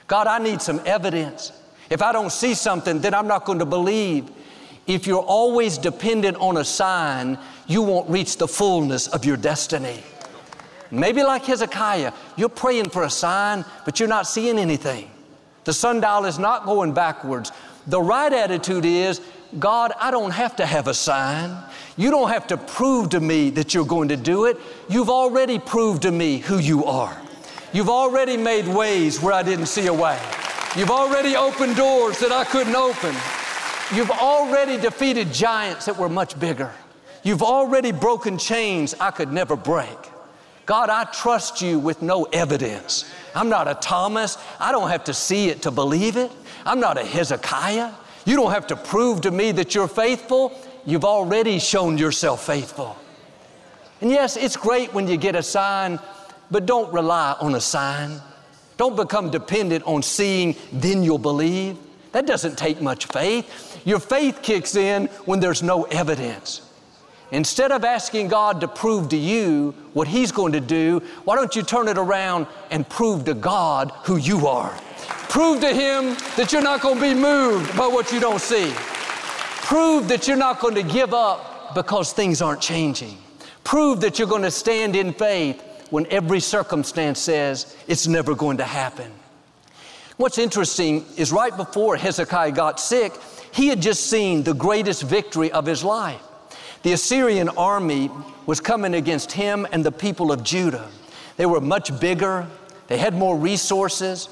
God, 0.08 0.28
I 0.28 0.40
need 0.40 0.62
some 0.62 0.82
evidence. 0.86 1.52
If 1.90 2.02
I 2.02 2.12
don't 2.12 2.32
see 2.32 2.54
something, 2.54 3.00
then 3.00 3.14
I'm 3.14 3.28
not 3.28 3.46
going 3.46 3.60
to 3.60 3.66
believe. 3.66 4.30
If 4.86 5.08
you're 5.08 5.22
always 5.22 5.78
dependent 5.78 6.38
on 6.38 6.58
a 6.58 6.66
sign, 6.66 7.38
you 7.68 7.82
won't 7.84 8.10
reach 8.10 8.38
the 8.38 8.48
fullness 8.48 9.08
of 9.08 9.24
your 9.24 9.38
destiny. 9.38 10.04
Maybe 10.92 11.24
like 11.24 11.46
Hezekiah, 11.46 12.14
you're 12.36 12.50
praying 12.50 12.90
for 12.90 13.04
a 13.04 13.10
sign, 13.10 13.64
but 13.86 14.00
you're 14.00 14.10
not 14.10 14.28
seeing 14.28 14.58
anything. 14.58 15.10
The 15.64 15.74
sundial 15.74 16.26
is 16.26 16.40
not 16.40 16.66
going 16.66 16.94
backwards. 16.94 17.52
The 17.86 18.02
right 18.02 18.34
attitude 18.34 18.86
is, 18.86 19.22
God, 19.58 19.94
I 20.00 20.12
don't 20.12 20.32
have 20.32 20.56
to 20.58 20.66
have 20.66 20.88
a 20.88 20.94
sign. 20.94 21.58
You 21.98 22.12
don't 22.12 22.30
have 22.30 22.46
to 22.48 22.58
prove 22.58 23.10
to 23.10 23.20
me 23.20 23.50
that 23.52 23.74
you're 23.74 23.86
going 23.86 24.10
to 24.10 24.18
do 24.18 24.46
it. 24.46 24.58
You've 24.90 25.10
already 25.10 25.58
proved 25.58 26.04
to 26.04 26.12
me 26.12 26.38
who 26.38 26.60
you 26.60 26.86
are. 26.86 27.20
You've 27.74 27.90
already 27.90 28.38
made 28.38 28.68
ways 28.68 29.22
where 29.22 29.34
I 29.34 29.42
didn't 29.42 29.66
see 29.66 29.88
a 29.88 29.94
way. 29.94 30.20
You've 30.76 30.92
already 30.92 31.36
opened 31.36 31.76
doors 31.76 32.20
that 32.20 32.32
I 32.32 32.44
couldn't 32.44 32.76
open. 32.76 33.16
You've 33.96 34.12
already 34.12 34.78
defeated 34.78 35.34
giants 35.34 35.86
that 35.86 35.98
were 35.98 36.10
much 36.10 36.40
bigger. 36.40 36.72
You've 37.24 37.42
already 37.42 37.92
broken 37.92 38.38
chains 38.38 38.94
I 39.00 39.10
could 39.10 39.32
never 39.32 39.56
break. 39.56 39.98
God, 40.68 40.92
I 40.92 41.06
trust 41.06 41.62
you 41.64 41.80
with 41.80 42.04
no 42.04 42.26
evidence. 42.26 43.12
I'm 43.34 43.50
not 43.50 43.68
a 43.68 43.74
Thomas. 43.74 44.38
I 44.60 44.72
don't 44.72 44.90
have 44.90 45.06
to 45.06 45.14
see 45.14 45.50
it 45.50 45.64
to 45.64 45.72
believe 45.72 46.18
it. 46.18 46.32
I'm 46.66 46.80
not 46.80 47.00
a 47.00 47.04
Hezekiah. 47.04 47.92
You 48.26 48.36
don't 48.36 48.52
have 48.52 48.68
to 48.68 48.76
prove 48.76 49.22
to 49.22 49.32
me 49.32 49.52
that 49.54 49.74
you're 49.76 49.88
faithful. 49.88 50.54
You've 50.86 51.06
already 51.06 51.60
shown 51.60 51.98
yourself 51.98 52.46
faithful. 52.46 52.98
And 54.02 54.12
yes, 54.12 54.38
it's 54.38 54.56
great 54.56 54.94
when 54.94 55.08
you 55.08 55.18
get 55.18 55.36
a 55.36 55.44
sign, 55.44 56.00
but 56.52 56.66
don't 56.66 56.92
rely 56.94 57.36
on 57.40 57.56
a 57.56 57.62
sign. 57.62 58.22
Don't 58.78 58.96
become 58.96 59.30
dependent 59.30 59.84
on 59.86 60.02
seeing, 60.02 60.56
then 60.72 61.04
you'll 61.04 61.18
believe. 61.18 61.78
That 62.14 62.26
doesn't 62.26 62.58
take 62.58 62.82
much 62.82 63.06
faith. 63.08 63.82
Your 63.86 64.00
faith 64.00 64.42
kicks 64.42 64.76
in 64.76 65.08
when 65.26 65.40
there's 65.40 65.62
no 65.62 65.84
evidence. 65.84 66.62
Instead 67.32 67.72
of 67.72 67.84
asking 67.84 68.30
God 68.30 68.62
to 68.62 68.68
prove 68.68 69.10
to 69.10 69.18
you 69.18 69.76
what 69.94 70.08
He's 70.08 70.32
going 70.32 70.54
to 70.54 70.60
do, 70.60 71.02
why 71.26 71.36
don't 71.36 71.56
you 71.56 71.62
turn 71.62 71.88
it 71.88 71.98
around 71.98 72.48
and 72.72 72.88
prove 72.88 73.26
to 73.26 73.34
God 73.34 73.92
who 74.06 74.18
you 74.18 74.48
are? 74.48 74.76
Prove 75.30 75.62
to 75.62 75.74
Him 75.74 76.16
that 76.36 76.52
you're 76.52 76.62
not 76.62 76.82
going 76.82 76.96
to 76.96 77.02
be 77.02 77.14
moved 77.14 77.78
by 77.78 77.88
what 77.88 78.12
you 78.12 78.20
don't 78.20 78.42
see. 78.42 78.74
Prove 78.76 80.08
that 80.08 80.28
you're 80.28 80.36
not 80.36 80.60
going 80.60 80.74
to 80.74 80.84
give 80.84 81.14
up 81.14 81.76
because 81.76 82.12
things 82.12 82.42
aren't 82.42 82.62
changing. 82.62 83.16
Prove 83.64 84.02
that 84.02 84.18
you're 84.18 84.28
going 84.28 84.42
to 84.42 84.50
stand 84.50 84.96
in 84.96 85.14
faith 85.14 85.62
when 85.92 86.08
every 86.08 86.40
circumstance 86.40 87.20
says 87.20 87.78
it's 87.88 88.08
never 88.08 88.34
going 88.34 88.58
to 88.58 88.64
happen. 88.64 89.12
What's 90.18 90.40
interesting 90.40 91.06
is 91.16 91.32
right 91.32 91.56
before 91.56 91.96
Hezekiah 91.96 92.54
got 92.54 92.80
sick, 92.80 93.14
he 93.54 93.68
had 93.68 93.82
just 93.82 94.08
seen 94.08 94.42
the 94.42 94.56
greatest 94.56 95.04
victory 95.04 95.52
of 95.52 95.68
his 95.68 95.84
life. 95.84 96.22
The 96.82 96.94
Assyrian 96.94 97.50
army 97.50 98.10
was 98.48 98.60
coming 98.60 98.96
against 98.96 99.32
him 99.32 99.68
and 99.72 99.86
the 99.86 99.92
people 99.92 100.32
of 100.32 100.44
Judah. 100.44 100.90
They 101.38 101.46
were 101.46 101.62
much 101.62 101.98
bigger, 102.00 102.48
they 102.88 102.98
had 102.98 103.14
more 103.14 103.38
resources. 103.38 104.28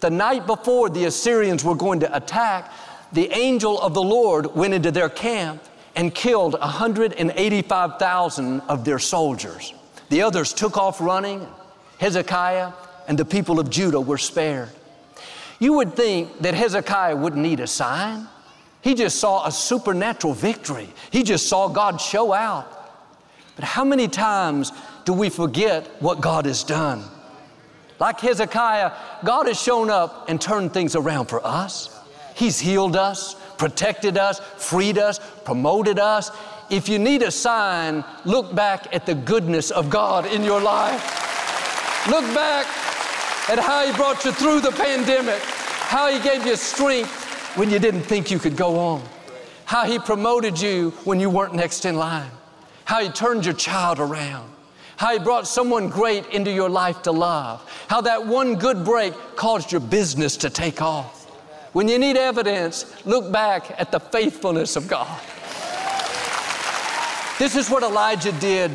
The 0.00 0.10
night 0.10 0.46
before 0.46 0.90
the 0.90 1.06
Assyrians 1.06 1.64
were 1.64 1.74
going 1.74 2.00
to 2.00 2.16
attack, 2.16 2.70
the 3.12 3.30
angel 3.30 3.80
of 3.80 3.94
the 3.94 4.02
Lord 4.02 4.54
went 4.54 4.74
into 4.74 4.90
their 4.90 5.08
camp 5.08 5.62
and 5.96 6.14
killed 6.14 6.58
185,000 6.58 8.60
of 8.62 8.84
their 8.84 8.98
soldiers. 8.98 9.72
The 10.08 10.22
others 10.22 10.52
took 10.52 10.76
off 10.76 11.00
running. 11.00 11.46
Hezekiah 11.98 12.72
and 13.06 13.18
the 13.18 13.24
people 13.24 13.60
of 13.60 13.70
Judah 13.70 14.00
were 14.00 14.18
spared. 14.18 14.70
You 15.58 15.74
would 15.74 15.94
think 15.94 16.40
that 16.40 16.54
Hezekiah 16.54 17.16
wouldn't 17.16 17.42
need 17.42 17.60
a 17.60 17.66
sign. 17.66 18.28
He 18.82 18.94
just 18.94 19.18
saw 19.18 19.46
a 19.46 19.52
supernatural 19.52 20.34
victory. 20.34 20.88
He 21.10 21.22
just 21.22 21.48
saw 21.48 21.68
God 21.68 22.00
show 22.00 22.32
out. 22.32 22.70
But 23.56 23.64
how 23.64 23.84
many 23.84 24.08
times 24.08 24.72
do 25.04 25.12
we 25.12 25.30
forget 25.30 25.86
what 26.02 26.20
God 26.20 26.46
has 26.46 26.64
done? 26.64 27.04
Like 28.00 28.20
Hezekiah, 28.20 28.92
God 29.24 29.46
has 29.46 29.60
shown 29.60 29.90
up 29.90 30.28
and 30.28 30.40
turned 30.40 30.72
things 30.72 30.96
around 30.96 31.26
for 31.26 31.44
us. 31.46 31.96
He's 32.34 32.58
healed 32.58 32.96
us, 32.96 33.36
protected 33.56 34.18
us, 34.18 34.40
freed 34.56 34.98
us, 34.98 35.20
promoted 35.44 35.98
us. 35.98 36.30
If 36.70 36.88
you 36.88 36.98
need 36.98 37.22
a 37.22 37.30
sign, 37.30 38.04
look 38.24 38.54
back 38.54 38.92
at 38.94 39.06
the 39.06 39.14
goodness 39.14 39.70
of 39.70 39.90
God 39.90 40.26
in 40.26 40.42
your 40.42 40.60
life. 40.60 41.22
Look 42.08 42.24
back 42.34 42.66
at 43.48 43.58
how 43.58 43.86
He 43.86 43.92
brought 43.92 44.24
you 44.24 44.32
through 44.32 44.60
the 44.60 44.72
pandemic, 44.72 45.40
how 45.42 46.08
He 46.08 46.18
gave 46.20 46.44
you 46.46 46.56
strength 46.56 47.56
when 47.56 47.70
you 47.70 47.78
didn't 47.78 48.02
think 48.02 48.30
you 48.30 48.38
could 48.38 48.56
go 48.56 48.78
on, 48.78 49.02
how 49.64 49.84
He 49.84 49.98
promoted 49.98 50.60
you 50.60 50.90
when 51.04 51.20
you 51.20 51.30
weren't 51.30 51.54
next 51.54 51.84
in 51.84 51.96
line, 51.96 52.30
how 52.84 53.00
He 53.00 53.08
turned 53.08 53.44
your 53.44 53.54
child 53.54 54.00
around, 54.00 54.50
how 54.96 55.12
He 55.12 55.18
brought 55.18 55.46
someone 55.46 55.88
great 55.88 56.26
into 56.28 56.50
your 56.50 56.70
life 56.70 57.02
to 57.02 57.12
love, 57.12 57.68
how 57.88 58.00
that 58.02 58.26
one 58.26 58.56
good 58.56 58.84
break 58.84 59.14
caused 59.36 59.72
your 59.72 59.80
business 59.80 60.36
to 60.38 60.50
take 60.50 60.80
off. 60.80 61.24
When 61.72 61.88
you 61.88 61.98
need 61.98 62.16
evidence, 62.16 62.94
look 63.04 63.32
back 63.32 63.74
at 63.80 63.90
the 63.90 63.98
faithfulness 63.98 64.76
of 64.76 64.86
God. 64.86 65.20
This 67.38 67.56
is 67.56 67.68
what 67.68 67.82
Elijah 67.82 68.30
did. 68.32 68.70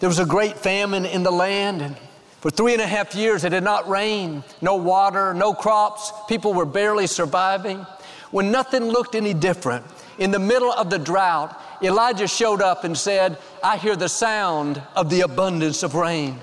There 0.00 0.08
was 0.08 0.18
a 0.18 0.26
great 0.26 0.58
famine 0.58 1.06
in 1.06 1.22
the 1.22 1.30
land, 1.30 1.80
and 1.80 1.96
for 2.42 2.50
three 2.50 2.74
and 2.74 2.82
a 2.82 2.86
half 2.86 3.14
years 3.14 3.44
it 3.44 3.52
had 3.52 3.64
not 3.64 3.88
rained, 3.88 4.44
no 4.60 4.76
water, 4.76 5.32
no 5.32 5.54
crops. 5.54 6.12
People 6.28 6.52
were 6.52 6.66
barely 6.66 7.06
surviving. 7.06 7.86
When 8.30 8.50
nothing 8.50 8.84
looked 8.84 9.14
any 9.14 9.32
different, 9.32 9.86
in 10.18 10.30
the 10.30 10.38
middle 10.38 10.72
of 10.72 10.90
the 10.90 10.98
drought, 10.98 11.58
Elijah 11.82 12.28
showed 12.28 12.60
up 12.60 12.84
and 12.84 12.96
said, 12.96 13.38
I 13.62 13.76
hear 13.76 13.96
the 13.96 14.08
sound 14.08 14.82
of 14.96 15.10
the 15.10 15.20
abundance 15.20 15.82
of 15.82 15.94
rain. 15.94 16.40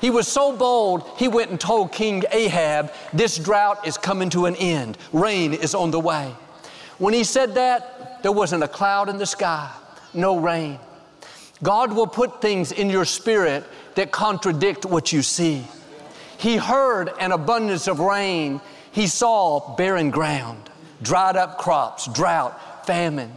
He 0.00 0.10
was 0.10 0.28
so 0.28 0.56
bold, 0.56 1.08
he 1.16 1.28
went 1.28 1.50
and 1.50 1.60
told 1.60 1.92
King 1.92 2.22
Ahab, 2.30 2.92
This 3.12 3.38
drought 3.38 3.86
is 3.86 3.96
coming 3.98 4.30
to 4.30 4.46
an 4.46 4.56
end. 4.56 4.98
Rain 5.12 5.52
is 5.52 5.74
on 5.74 5.90
the 5.90 6.00
way. 6.00 6.34
When 6.98 7.14
he 7.14 7.24
said 7.24 7.54
that, 7.54 8.22
there 8.22 8.32
wasn't 8.32 8.62
a 8.62 8.68
cloud 8.68 9.08
in 9.08 9.18
the 9.18 9.26
sky, 9.26 9.70
no 10.14 10.38
rain. 10.38 10.78
God 11.62 11.92
will 11.92 12.06
put 12.06 12.42
things 12.42 12.72
in 12.72 12.90
your 12.90 13.04
spirit 13.04 13.64
that 13.94 14.12
contradict 14.12 14.84
what 14.84 15.12
you 15.12 15.22
see. 15.22 15.64
He 16.38 16.56
heard 16.56 17.10
an 17.18 17.32
abundance 17.32 17.88
of 17.88 18.00
rain, 18.00 18.60
he 18.92 19.06
saw 19.06 19.74
barren 19.76 20.10
ground 20.10 20.66
dried 21.02 21.36
up 21.36 21.58
crops, 21.58 22.06
drought, 22.12 22.86
famine. 22.86 23.32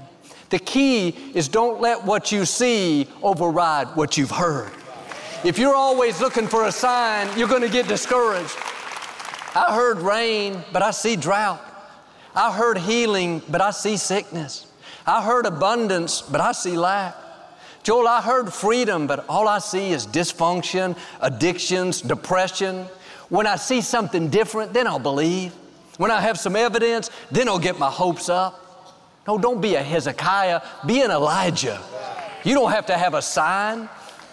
The 0.50 0.60
key 0.60 1.10
is 1.34 1.48
don't 1.48 1.79
let 1.79 2.03
what 2.03 2.32
you 2.32 2.46
see 2.46 3.08
override 3.22 3.96
what 3.96 4.18
you've 4.18 4.32
heard. 4.32 4.72
If 5.44 5.58
you're 5.58 5.75
always 5.75 6.20
looking 6.20 6.48
for 6.48 6.65
a 6.65 6.72
sign, 6.72 7.29
you're 7.38 7.48
going 7.48 7.62
to 7.62 7.70
get 7.70 7.88
discouraged. 7.88 8.56
I 9.56 9.74
heard 9.74 10.00
rain, 10.00 10.63
but 10.74 10.82
I 10.82 10.91
see 10.91 11.15
drought. 11.15 11.62
I 12.36 12.51
heard 12.51 12.77
healing, 12.77 13.41
but 13.50 13.62
I 13.62 13.72
see 13.72 13.98
sickness. 13.98 14.68
I 15.06 15.24
heard 15.24 15.46
abundance, 15.46 16.22
but 16.22 16.41
I 16.41 16.51
see 16.51 16.77
lack. 16.77 17.15
Joel, 17.84 18.08
I 18.08 18.22
heard 18.22 18.53
freedom, 18.53 19.08
but 19.08 19.25
all 19.29 19.48
I 19.48 19.60
see 19.60 19.91
is 19.91 20.06
dysfunction, 20.06 20.98
addictions, 21.22 22.01
depression. 22.01 22.86
When 23.29 23.48
I 23.48 23.56
see 23.56 23.82
something 23.82 24.29
different, 24.29 24.74
then 24.74 24.88
I'll 24.88 25.00
believe. 25.00 25.53
When 25.98 26.12
I 26.12 26.22
have 26.22 26.38
some 26.38 26.56
evidence, 26.56 27.10
then 27.32 27.48
I'll 27.48 27.60
get 27.60 27.79
my 27.79 27.89
hopes 27.89 28.29
up. 28.29 28.58
No, 29.29 29.38
don't 29.38 29.62
be 29.62 29.75
a 29.75 29.83
Hezekiah, 29.83 30.59
be 30.88 31.01
an 31.01 31.12
Elijah. 31.12 31.79
You 32.43 32.55
don't 32.55 32.71
have 32.71 32.88
to 32.88 32.98
have 32.98 33.13
a 33.13 33.21
sign. 33.21 33.88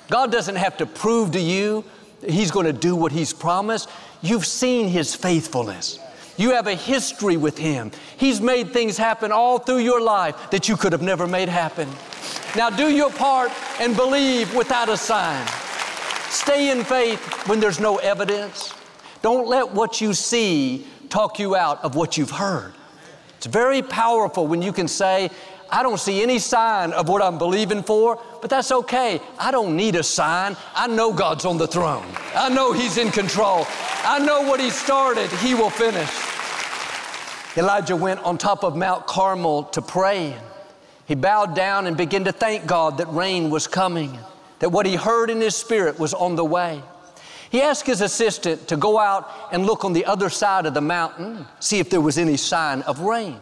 God 0.09 0.33
doesn't 0.33 0.57
have 0.57 0.79
to 0.79 0.87
prove 0.87 1.33
to 1.33 1.39
you 1.39 1.85
that 2.23 2.31
He's 2.31 2.51
going 2.51 2.65
to 2.65 2.73
do 2.73 2.97
what 2.97 3.13
He's 3.13 3.31
promised. 3.31 3.91
You've 4.23 4.47
seen 4.47 4.89
His 4.89 5.15
faithfulness. 5.15 5.99
You 6.39 6.53
have 6.53 6.67
a 6.67 6.75
history 6.75 7.37
with 7.37 7.59
Him. 7.59 7.91
He's 8.17 8.41
made 8.41 8.71
things 8.71 8.97
happen 8.97 9.33
all 9.33 9.59
through 9.59 9.81
your 9.81 10.01
life 10.01 10.51
that 10.51 10.67
you 10.67 10.79
could 10.79 10.93
have 10.93 11.03
never 11.03 11.27
made 11.27 11.51
happen. 11.51 11.91
Now 12.57 12.71
do 12.71 12.89
your 12.89 13.11
part 13.11 13.53
and 13.79 13.95
believe 13.95 14.55
without 14.55 14.89
a 14.89 14.97
sign. 14.97 15.47
Stay 16.31 16.71
in 16.71 16.85
faith 16.85 17.21
when 17.47 17.61
there's 17.61 17.81
no 17.81 17.97
evidence. 17.99 18.73
Don't 19.21 19.47
let 19.47 19.73
what 19.73 20.01
you 20.01 20.15
see 20.15 20.87
talk 21.11 21.39
you 21.39 21.55
out 21.55 21.85
of 21.85 21.97
what 21.97 22.17
you've 22.17 22.31
heard. 22.31 22.73
It's 23.47 23.53
very 23.53 23.81
powerful 23.81 24.49
when 24.49 24.61
you 24.61 24.73
can 24.73 24.89
say, 24.89 25.31
I 25.71 25.85
don't 25.85 26.01
see 26.01 26.21
any 26.21 26.41
sign 26.41 26.93
of 26.93 27.09
what 27.09 27.23
I'm 27.23 27.39
believing 27.39 27.81
for, 27.81 28.21
but 28.41 28.51
that's 28.51 28.73
okay. 28.73 29.21
I 29.39 29.53
don't 29.53 29.77
need 29.77 29.95
a 29.95 30.03
sign. 30.03 30.57
I 30.75 30.89
know 30.89 31.13
God's 31.13 31.45
on 31.45 31.57
the 31.57 31.69
throne. 31.69 32.05
I 32.35 32.49
know 32.49 32.73
He's 32.73 32.99
in 32.99 33.13
control. 33.13 33.65
I 34.03 34.19
know 34.19 34.43
what 34.43 34.59
He 34.59 34.71
started, 34.71 35.31
He 35.31 35.55
will 35.55 35.71
finish. 35.71 36.11
Elijah 37.57 37.95
went 37.95 38.19
on 38.25 38.37
top 38.37 38.65
of 38.65 38.75
Mount 38.77 39.07
Carmel 39.07 39.63
to 39.67 39.81
pray. 39.81 40.37
He 41.07 41.15
bowed 41.15 41.55
down 41.55 41.87
and 41.87 41.97
began 41.97 42.25
to 42.25 42.33
thank 42.33 42.67
God 42.67 42.99
that 42.99 43.07
rain 43.13 43.49
was 43.49 43.69
coming, 43.69 44.19
that 44.59 44.71
what 44.71 44.87
he 44.87 44.97
heard 44.97 45.31
in 45.31 45.41
his 45.41 45.55
spirit 45.55 46.01
was 46.01 46.15
on 46.15 46.35
the 46.35 46.45
way. 46.45 46.83
He 47.51 47.63
asked 47.63 47.87
his 47.87 48.01
assistant 48.01 48.69
to 48.69 48.77
go 48.77 48.99
out 48.99 49.31
and 49.53 49.67
look 49.67 49.85
on 49.85 49.93
the 49.93 50.05
other 50.05 50.29
side 50.31 50.67
of 50.67 50.75
the 50.75 50.81
mountain, 50.81 51.47
see 51.61 51.79
if 51.79 51.91
there 51.91 52.01
was 52.01 52.19
any 52.19 52.37
sign 52.37 52.83
of 52.83 53.01
rain. 53.01 53.39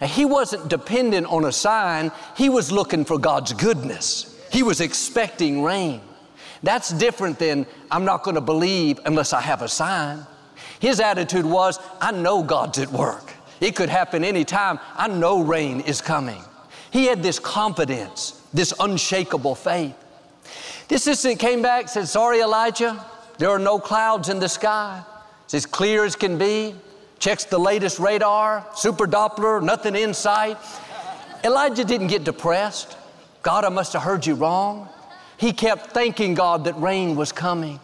Now, 0.00 0.06
he 0.06 0.24
wasn't 0.24 0.68
dependent 0.68 1.26
on 1.26 1.44
a 1.44 1.52
sign, 1.52 2.12
he 2.36 2.48
was 2.48 2.72
looking 2.72 3.04
for 3.04 3.18
God's 3.18 3.52
goodness. 3.52 4.38
He 4.50 4.62
was 4.62 4.80
expecting 4.80 5.62
rain. 5.62 6.00
That's 6.62 6.90
different 6.90 7.38
than 7.38 7.66
I'm 7.90 8.04
not 8.04 8.22
going 8.22 8.34
to 8.34 8.40
believe 8.40 9.00
unless 9.04 9.32
I 9.32 9.40
have 9.40 9.62
a 9.62 9.68
sign. 9.68 10.26
His 10.78 11.00
attitude 11.00 11.44
was, 11.46 11.78
I 12.00 12.12
know 12.12 12.42
God's 12.42 12.78
at 12.78 12.90
work. 12.90 13.32
It 13.60 13.76
could 13.76 13.88
happen 13.88 14.24
anytime. 14.24 14.78
I 14.96 15.08
know 15.08 15.42
rain 15.42 15.80
is 15.80 16.00
coming. 16.00 16.42
He 16.90 17.06
had 17.06 17.22
this 17.22 17.38
confidence, 17.38 18.42
this 18.52 18.74
unshakable 18.80 19.54
faith. 19.54 19.94
The 20.88 20.96
assistant 20.96 21.38
came 21.38 21.62
back, 21.62 21.88
said, 21.88 22.08
Sorry, 22.08 22.40
Elijah, 22.40 23.04
there 23.40 23.48
are 23.48 23.58
no 23.58 23.78
clouds 23.78 24.28
in 24.28 24.38
the 24.38 24.50
sky. 24.50 25.02
It's 25.46 25.54
as 25.54 25.64
clear 25.64 26.04
as 26.04 26.14
can 26.14 26.36
be. 26.36 26.74
Checks 27.18 27.44
the 27.44 27.58
latest 27.58 27.98
radar, 27.98 28.66
super 28.74 29.06
Doppler, 29.06 29.62
nothing 29.62 29.96
in 29.96 30.12
sight. 30.12 30.58
Elijah 31.42 31.86
didn't 31.86 32.08
get 32.08 32.22
depressed. 32.22 32.98
God, 33.42 33.64
I 33.64 33.70
must 33.70 33.94
have 33.94 34.02
heard 34.02 34.26
you 34.26 34.34
wrong. 34.34 34.90
He 35.38 35.54
kept 35.54 35.92
thanking 35.92 36.34
God 36.34 36.64
that 36.64 36.78
rain 36.78 37.16
was 37.16 37.32
coming. 37.32 37.80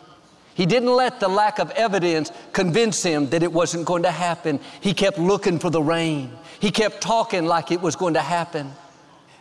He 0.52 0.66
didn't 0.66 0.94
let 0.94 1.20
the 1.20 1.28
lack 1.28 1.58
of 1.58 1.70
evidence 1.70 2.30
convince 2.52 3.02
him 3.02 3.30
that 3.30 3.42
it 3.42 3.50
wasn't 3.50 3.86
going 3.86 4.02
to 4.02 4.10
happen. 4.10 4.60
He 4.82 4.92
kept 4.92 5.18
looking 5.18 5.58
for 5.58 5.70
the 5.70 5.82
rain. 5.82 6.32
He 6.60 6.70
kept 6.70 7.00
talking 7.00 7.46
like 7.46 7.72
it 7.72 7.80
was 7.80 7.96
going 7.96 8.12
to 8.14 8.20
happen. 8.20 8.72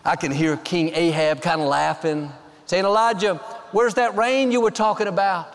I 0.06 0.16
can 0.16 0.32
hear 0.32 0.56
King 0.56 0.94
Ahab 0.94 1.42
kind 1.42 1.60
of 1.60 1.68
laughing, 1.68 2.32
saying, 2.68 2.86
Elijah, 2.86 3.36
where's 3.74 3.96
that 3.96 4.16
rain 4.16 4.54
you 4.54 4.62
were 4.62 4.72
talking 4.72 5.08
about? 5.08 5.55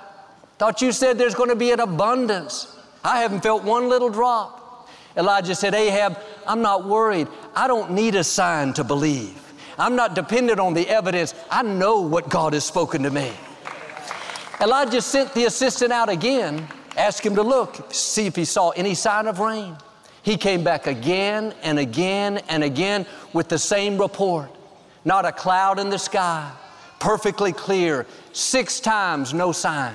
Thought 0.61 0.83
you 0.83 0.93
said 0.93 1.17
there's 1.17 1.35
going 1.35 1.49
to 1.49 1.57
be 1.57 1.71
an 1.71 1.81
abundance. 1.81 2.77
I 3.03 3.21
haven't 3.21 3.41
felt 3.41 3.65
one 3.65 3.89
little 3.89 4.11
drop. 4.11 4.91
Elijah 5.17 5.55
said, 5.55 5.73
Ahab, 5.73 6.19
I'm 6.47 6.61
not 6.61 6.87
worried. 6.87 7.29
I 7.57 7.67
don't 7.67 7.93
need 7.93 8.15
a 8.15 8.23
sign 8.23 8.75
to 8.75 8.85
believe. 8.85 9.55
I'm 9.79 9.97
not 9.97 10.15
dependent 10.15 10.61
on 10.61 10.75
the 10.75 10.87
evidence. 10.87 11.35
I 11.51 11.63
know 11.63 12.03
what 12.03 12.29
God 12.29 12.53
has 12.53 12.63
spoken 12.63 13.03
to 13.05 13.11
me. 13.11 13.33
Elijah 14.61 15.01
sent 15.01 15.33
the 15.33 15.47
assistant 15.47 15.93
out 15.93 16.11
again, 16.11 16.69
asked 16.95 17.25
him 17.25 17.37
to 17.37 17.43
look, 17.43 17.91
see 17.91 18.27
if 18.27 18.37
he 18.37 18.45
saw 18.45 18.69
any 18.69 18.93
sign 18.93 19.29
of 19.29 19.39
rain. 19.39 19.79
He 20.21 20.37
came 20.37 20.63
back 20.63 20.87
again 20.87 21.55
and 21.63 21.79
again 21.79 22.43
and 22.51 22.63
again 22.63 23.07
with 23.33 23.49
the 23.49 23.59
same 23.59 23.97
report. 23.97 24.51
Not 25.07 25.25
a 25.25 25.33
cloud 25.33 25.79
in 25.79 25.89
the 25.89 25.99
sky, 25.99 26.53
perfectly 26.99 27.55
clear, 27.55 28.07
six 28.35 28.79
times 28.79 29.33
no 29.33 29.53
sign. 29.53 29.95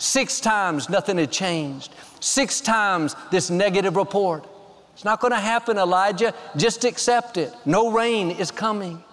Six 0.00 0.40
times 0.40 0.88
nothing 0.88 1.18
had 1.18 1.30
changed. 1.30 1.94
Six 2.20 2.62
times 2.62 3.14
this 3.30 3.50
negative 3.50 3.96
report. 3.96 4.46
It's 4.94 5.04
not 5.04 5.20
going 5.20 5.32
to 5.32 5.38
happen, 5.38 5.76
Elijah. 5.76 6.32
Just 6.56 6.84
accept 6.84 7.36
it. 7.36 7.52
No 7.66 7.92
rain 7.92 8.30
is 8.30 8.50
coming. 8.50 9.04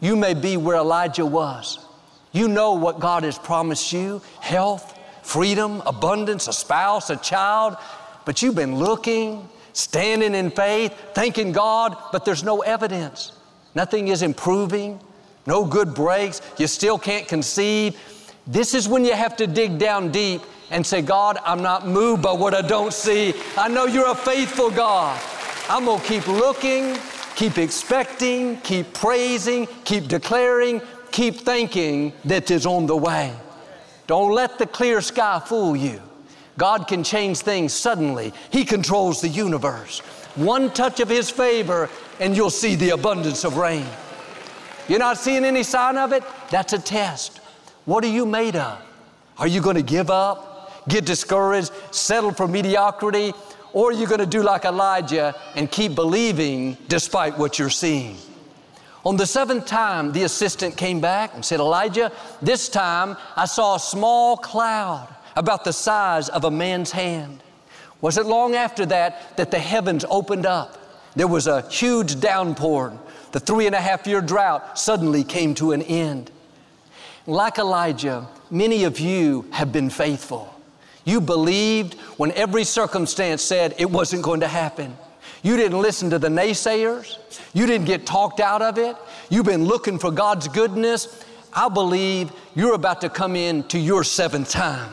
You 0.00 0.16
may 0.16 0.34
be 0.34 0.56
where 0.56 0.74
Elijah 0.74 1.24
was. 1.24 1.86
You 2.32 2.48
know 2.48 2.72
what 2.72 2.98
God 2.98 3.22
has 3.22 3.38
promised 3.38 3.92
you 3.92 4.20
health, 4.40 4.98
freedom, 5.22 5.80
abundance, 5.86 6.48
a 6.48 6.52
spouse, 6.52 7.08
a 7.08 7.16
child, 7.16 7.76
but 8.24 8.42
you've 8.42 8.56
been 8.56 8.74
looking, 8.74 9.48
standing 9.72 10.34
in 10.34 10.50
faith, 10.50 10.92
thanking 11.14 11.52
God, 11.52 11.96
but 12.10 12.24
there's 12.24 12.42
no 12.42 12.62
evidence. 12.62 13.30
Nothing 13.76 14.08
is 14.08 14.22
improving, 14.22 14.98
no 15.46 15.64
good 15.64 15.94
breaks, 15.94 16.40
you 16.58 16.66
still 16.66 16.98
can't 16.98 17.28
conceive. 17.28 17.96
This 18.46 18.74
is 18.74 18.88
when 18.88 19.04
you 19.04 19.12
have 19.12 19.36
to 19.36 19.46
dig 19.46 19.78
down 19.78 20.10
deep 20.10 20.42
and 20.70 20.84
say, 20.84 21.02
God, 21.02 21.38
I'm 21.44 21.62
not 21.62 21.86
moved 21.86 22.22
by 22.22 22.32
what 22.32 22.54
I 22.54 22.62
don't 22.62 22.92
see. 22.92 23.34
I 23.56 23.68
know 23.68 23.86
you're 23.86 24.10
a 24.10 24.14
faithful 24.14 24.70
God. 24.70 25.20
I'm 25.68 25.84
gonna 25.84 26.02
keep 26.02 26.26
looking, 26.26 26.98
keep 27.36 27.58
expecting, 27.58 28.56
keep 28.62 28.92
praising, 28.94 29.68
keep 29.84 30.08
declaring, 30.08 30.80
keep 31.12 31.36
thinking 31.36 32.12
that 32.24 32.50
is 32.50 32.66
on 32.66 32.86
the 32.86 32.96
way. 32.96 33.32
Don't 34.06 34.32
let 34.32 34.58
the 34.58 34.66
clear 34.66 35.00
sky 35.00 35.40
fool 35.44 35.76
you. 35.76 36.02
God 36.58 36.88
can 36.88 37.04
change 37.04 37.38
things 37.38 37.72
suddenly. 37.72 38.32
He 38.50 38.64
controls 38.64 39.20
the 39.20 39.28
universe. 39.28 40.00
One 40.34 40.70
touch 40.70 41.00
of 41.00 41.08
His 41.08 41.30
favor, 41.30 41.88
and 42.18 42.36
you'll 42.36 42.50
see 42.50 42.74
the 42.74 42.90
abundance 42.90 43.44
of 43.44 43.56
rain. 43.56 43.86
You're 44.88 44.98
not 44.98 45.18
seeing 45.18 45.44
any 45.44 45.62
sign 45.62 45.96
of 45.96 46.12
it? 46.12 46.24
That's 46.50 46.72
a 46.72 46.78
test. 46.78 47.40
What 47.84 48.04
are 48.04 48.08
you 48.08 48.26
made 48.26 48.56
of? 48.56 48.80
Are 49.38 49.46
you 49.46 49.60
going 49.60 49.76
to 49.76 49.82
give 49.82 50.10
up, 50.10 50.88
get 50.88 51.04
discouraged, 51.04 51.72
settle 51.90 52.32
for 52.32 52.46
mediocrity, 52.46 53.32
or 53.72 53.90
are 53.90 53.92
you 53.92 54.06
going 54.06 54.20
to 54.20 54.26
do 54.26 54.42
like 54.42 54.64
Elijah 54.64 55.34
and 55.56 55.70
keep 55.70 55.94
believing 55.94 56.76
despite 56.88 57.36
what 57.38 57.58
you're 57.58 57.70
seeing? 57.70 58.16
On 59.04 59.16
the 59.16 59.26
seventh 59.26 59.66
time, 59.66 60.12
the 60.12 60.22
assistant 60.22 60.76
came 60.76 61.00
back 61.00 61.34
and 61.34 61.44
said, 61.44 61.58
Elijah, 61.58 62.12
this 62.40 62.68
time 62.68 63.16
I 63.34 63.46
saw 63.46 63.74
a 63.74 63.80
small 63.80 64.36
cloud 64.36 65.08
about 65.34 65.64
the 65.64 65.72
size 65.72 66.28
of 66.28 66.44
a 66.44 66.50
man's 66.50 66.92
hand. 66.92 67.42
Was 68.00 68.16
it 68.16 68.26
long 68.26 68.54
after 68.54 68.86
that 68.86 69.36
that 69.36 69.50
the 69.50 69.58
heavens 69.58 70.04
opened 70.08 70.46
up? 70.46 70.78
There 71.16 71.26
was 71.26 71.48
a 71.48 71.68
huge 71.68 72.20
downpour. 72.20 72.96
The 73.32 73.40
three 73.40 73.66
and 73.66 73.74
a 73.74 73.80
half 73.80 74.06
year 74.06 74.20
drought 74.20 74.78
suddenly 74.78 75.24
came 75.24 75.54
to 75.54 75.72
an 75.72 75.82
end. 75.82 76.30
Like 77.26 77.58
Elijah, 77.58 78.26
many 78.50 78.82
of 78.82 78.98
you 78.98 79.46
have 79.52 79.72
been 79.72 79.90
faithful. 79.90 80.52
You 81.04 81.20
believed 81.20 81.94
when 82.16 82.32
every 82.32 82.64
circumstance 82.64 83.42
said 83.42 83.74
it 83.78 83.90
wasn't 83.90 84.22
going 84.22 84.40
to 84.40 84.48
happen. 84.48 84.96
You 85.42 85.56
didn't 85.56 85.80
listen 85.80 86.10
to 86.10 86.18
the 86.18 86.28
naysayers. 86.28 87.18
You 87.52 87.66
didn't 87.66 87.86
get 87.86 88.06
talked 88.06 88.40
out 88.40 88.60
of 88.60 88.76
it. 88.78 88.96
You've 89.30 89.46
been 89.46 89.64
looking 89.64 89.98
for 89.98 90.10
God's 90.10 90.48
goodness. 90.48 91.24
I 91.52 91.68
believe 91.68 92.32
you're 92.54 92.74
about 92.74 93.00
to 93.02 93.08
come 93.08 93.36
in 93.36 93.64
to 93.64 93.78
your 93.78 94.02
seventh 94.02 94.50
time. 94.50 94.92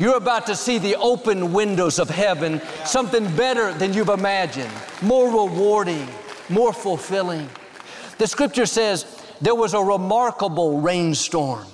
You're 0.00 0.16
about 0.16 0.46
to 0.46 0.56
see 0.56 0.78
the 0.78 0.96
open 0.96 1.52
windows 1.52 1.98
of 1.98 2.08
heaven, 2.08 2.60
something 2.84 3.24
better 3.36 3.72
than 3.74 3.92
you've 3.92 4.08
imagined, 4.08 4.72
more 5.02 5.28
rewarding, 5.28 6.08
more 6.48 6.72
fulfilling. 6.72 7.48
The 8.18 8.26
scripture 8.26 8.66
says 8.66 9.06
there 9.40 9.54
was 9.54 9.74
a 9.74 9.80
remarkable 9.80 10.80
rainstorm. 10.80 11.66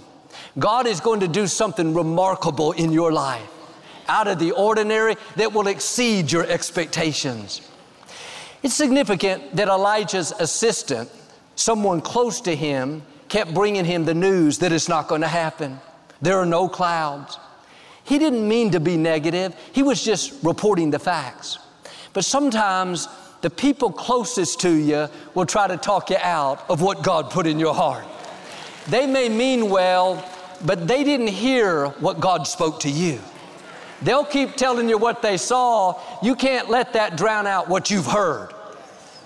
God 0.58 0.86
is 0.86 1.00
going 1.00 1.20
to 1.20 1.28
do 1.28 1.46
something 1.46 1.94
remarkable 1.94 2.72
in 2.72 2.92
your 2.92 3.12
life, 3.12 3.48
out 4.08 4.28
of 4.28 4.38
the 4.38 4.52
ordinary 4.52 5.16
that 5.36 5.52
will 5.52 5.66
exceed 5.66 6.30
your 6.30 6.46
expectations. 6.46 7.60
It's 8.62 8.74
significant 8.74 9.56
that 9.56 9.68
Elijah's 9.68 10.32
assistant, 10.32 11.10
someone 11.56 12.00
close 12.00 12.40
to 12.42 12.54
him, 12.54 13.02
kept 13.28 13.52
bringing 13.52 13.84
him 13.84 14.04
the 14.04 14.14
news 14.14 14.58
that 14.58 14.72
it's 14.72 14.88
not 14.88 15.08
going 15.08 15.22
to 15.22 15.28
happen. 15.28 15.80
There 16.22 16.38
are 16.38 16.46
no 16.46 16.68
clouds. 16.68 17.38
He 18.04 18.18
didn't 18.18 18.46
mean 18.46 18.70
to 18.72 18.80
be 18.80 18.96
negative, 18.96 19.56
he 19.72 19.82
was 19.82 20.04
just 20.04 20.42
reporting 20.44 20.90
the 20.90 20.98
facts. 20.98 21.58
But 22.12 22.24
sometimes 22.24 23.08
the 23.44 23.50
people 23.50 23.92
closest 23.92 24.60
to 24.60 24.70
you 24.70 25.06
will 25.34 25.44
try 25.44 25.66
to 25.66 25.76
talk 25.76 26.08
you 26.08 26.16
out 26.16 26.64
of 26.70 26.80
what 26.80 27.02
God 27.02 27.30
put 27.30 27.46
in 27.46 27.58
your 27.60 27.74
heart. 27.74 28.06
They 28.88 29.06
may 29.06 29.28
mean 29.28 29.68
well, 29.68 30.26
but 30.64 30.88
they 30.88 31.04
didn't 31.04 31.26
hear 31.26 31.88
what 32.00 32.20
God 32.20 32.46
spoke 32.46 32.80
to 32.80 32.88
you. 32.88 33.20
They'll 34.00 34.24
keep 34.24 34.56
telling 34.56 34.88
you 34.88 34.96
what 34.96 35.20
they 35.20 35.36
saw. 35.36 36.00
You 36.22 36.36
can't 36.36 36.70
let 36.70 36.94
that 36.94 37.18
drown 37.18 37.46
out 37.46 37.68
what 37.68 37.90
you've 37.90 38.06
heard. 38.06 38.48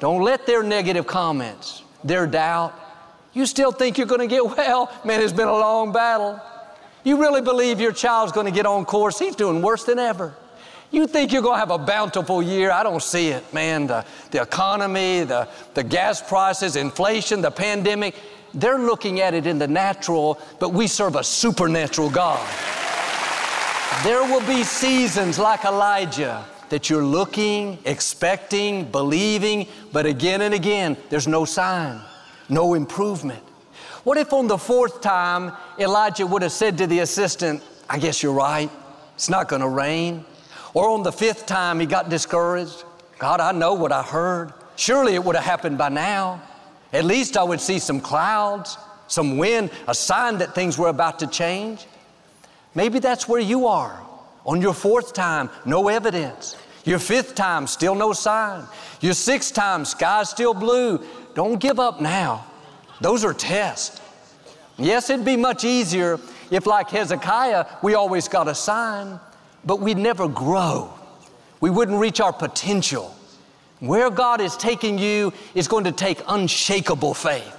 Don't 0.00 0.24
let 0.24 0.46
their 0.46 0.64
negative 0.64 1.06
comments, 1.06 1.84
their 2.02 2.26
doubt, 2.26 2.74
you 3.34 3.46
still 3.46 3.70
think 3.70 3.98
you're 3.98 4.08
going 4.08 4.20
to 4.20 4.26
get 4.26 4.44
well. 4.44 4.90
Man, 5.04 5.20
it's 5.20 5.32
been 5.32 5.46
a 5.46 5.52
long 5.52 5.92
battle. 5.92 6.40
You 7.04 7.20
really 7.20 7.40
believe 7.40 7.80
your 7.80 7.92
child's 7.92 8.32
going 8.32 8.46
to 8.46 8.52
get 8.52 8.66
on 8.66 8.84
course. 8.84 9.16
He's 9.16 9.36
doing 9.36 9.62
worse 9.62 9.84
than 9.84 10.00
ever. 10.00 10.34
You 10.90 11.06
think 11.06 11.32
you're 11.32 11.42
going 11.42 11.56
to 11.56 11.60
have 11.60 11.70
a 11.70 11.78
bountiful 11.78 12.42
year. 12.42 12.70
I 12.70 12.82
don't 12.82 13.02
see 13.02 13.28
it, 13.28 13.52
man. 13.52 13.86
The, 13.86 14.04
the 14.30 14.40
economy, 14.40 15.24
the, 15.24 15.48
the 15.74 15.84
gas 15.84 16.22
prices, 16.22 16.76
inflation, 16.76 17.42
the 17.42 17.50
pandemic, 17.50 18.14
they're 18.54 18.78
looking 18.78 19.20
at 19.20 19.34
it 19.34 19.46
in 19.46 19.58
the 19.58 19.68
natural, 19.68 20.40
but 20.58 20.70
we 20.70 20.86
serve 20.86 21.16
a 21.16 21.24
supernatural 21.24 22.08
God. 22.08 22.46
There 24.02 24.22
will 24.22 24.46
be 24.46 24.64
seasons 24.64 25.38
like 25.38 25.64
Elijah 25.64 26.46
that 26.70 26.88
you're 26.88 27.04
looking, 27.04 27.78
expecting, 27.84 28.90
believing, 28.90 29.66
but 29.92 30.06
again 30.06 30.42
and 30.42 30.54
again, 30.54 30.96
there's 31.10 31.26
no 31.26 31.44
sign, 31.44 32.00
no 32.48 32.74
improvement. 32.74 33.42
What 34.04 34.16
if 34.16 34.32
on 34.32 34.46
the 34.46 34.58
fourth 34.58 35.00
time 35.02 35.52
Elijah 35.78 36.26
would 36.26 36.42
have 36.42 36.52
said 36.52 36.78
to 36.78 36.86
the 36.86 37.00
assistant, 37.00 37.62
I 37.90 37.98
guess 37.98 38.22
you're 38.22 38.32
right, 38.32 38.70
it's 39.14 39.28
not 39.28 39.48
gonna 39.48 39.68
rain? 39.68 40.24
Or 40.74 40.88
on 40.90 41.02
the 41.02 41.12
fifth 41.12 41.46
time 41.46 41.80
he 41.80 41.86
got 41.86 42.08
discouraged, 42.08 42.84
God, 43.18 43.40
I 43.40 43.52
know 43.52 43.74
what 43.74 43.92
I 43.92 44.02
heard. 44.02 44.52
Surely 44.76 45.14
it 45.14 45.24
would 45.24 45.34
have 45.34 45.44
happened 45.44 45.78
by 45.78 45.88
now. 45.88 46.40
At 46.92 47.04
least 47.04 47.36
I 47.36 47.42
would 47.42 47.60
see 47.60 47.78
some 47.78 48.00
clouds, 48.00 48.78
some 49.08 49.38
wind, 49.38 49.70
a 49.86 49.94
sign 49.94 50.38
that 50.38 50.54
things 50.54 50.78
were 50.78 50.88
about 50.88 51.18
to 51.18 51.26
change. 51.26 51.86
Maybe 52.74 52.98
that's 52.98 53.28
where 53.28 53.40
you 53.40 53.66
are. 53.66 54.00
On 54.46 54.62
your 54.62 54.74
fourth 54.74 55.12
time, 55.12 55.50
no 55.66 55.88
evidence. 55.88 56.56
Your 56.84 56.98
fifth 56.98 57.34
time, 57.34 57.66
still 57.66 57.94
no 57.94 58.12
sign. 58.12 58.64
Your 59.00 59.14
sixth 59.14 59.54
time, 59.54 59.84
sky's 59.84 60.30
still 60.30 60.54
blue. 60.54 61.04
Don't 61.34 61.58
give 61.58 61.78
up 61.78 62.00
now. 62.00 62.46
Those 63.00 63.24
are 63.24 63.34
tests. 63.34 64.00
Yes, 64.78 65.10
it'd 65.10 65.24
be 65.24 65.36
much 65.36 65.64
easier 65.64 66.20
if, 66.50 66.66
like 66.66 66.88
Hezekiah, 66.90 67.66
we 67.82 67.94
always 67.94 68.28
got 68.28 68.48
a 68.48 68.54
sign, 68.54 69.20
but 69.64 69.80
we'd 69.80 69.98
never 69.98 70.28
grow. 70.28 70.92
We 71.60 71.70
wouldn't 71.70 71.98
reach 71.98 72.20
our 72.20 72.32
potential. 72.32 73.14
Where 73.80 74.10
God 74.10 74.40
is 74.40 74.56
taking 74.56 74.98
you 74.98 75.32
is 75.54 75.68
going 75.68 75.84
to 75.84 75.92
take 75.92 76.20
unshakable 76.26 77.14
faith. 77.14 77.54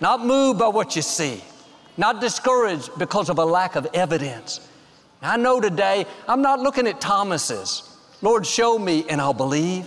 Not 0.00 0.24
moved 0.24 0.58
by 0.58 0.68
what 0.68 0.96
you 0.96 1.02
see, 1.02 1.42
not 1.96 2.20
discouraged 2.20 2.90
because 2.98 3.28
of 3.30 3.38
a 3.38 3.44
lack 3.44 3.76
of 3.76 3.86
evidence. 3.94 4.60
I 5.22 5.36
know 5.36 5.60
today 5.60 6.06
I'm 6.28 6.42
not 6.42 6.60
looking 6.60 6.86
at 6.86 7.00
Thomas's. 7.00 7.96
Lord, 8.22 8.46
show 8.46 8.78
me 8.78 9.04
and 9.08 9.20
I'll 9.20 9.34
believe. 9.34 9.86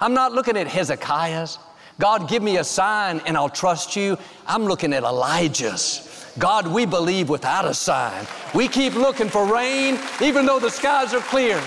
I'm 0.00 0.14
not 0.14 0.32
looking 0.32 0.56
at 0.56 0.66
Hezekiah's. 0.66 1.58
God, 1.98 2.28
give 2.28 2.42
me 2.42 2.56
a 2.56 2.64
sign 2.64 3.20
and 3.26 3.36
I'll 3.36 3.48
trust 3.48 3.94
you. 3.94 4.18
I'm 4.46 4.64
looking 4.64 4.92
at 4.92 5.04
Elijah's. 5.04 6.08
God, 6.38 6.66
we 6.66 6.84
believe 6.84 7.28
without 7.28 7.64
a 7.64 7.74
sign. 7.74 8.26
We 8.54 8.68
keep 8.68 8.94
looking 8.94 9.28
for 9.28 9.46
rain 9.46 9.98
even 10.20 10.46
though 10.46 10.58
the 10.58 10.70
skies 10.70 11.14
are 11.14 11.20
clear. 11.20 11.62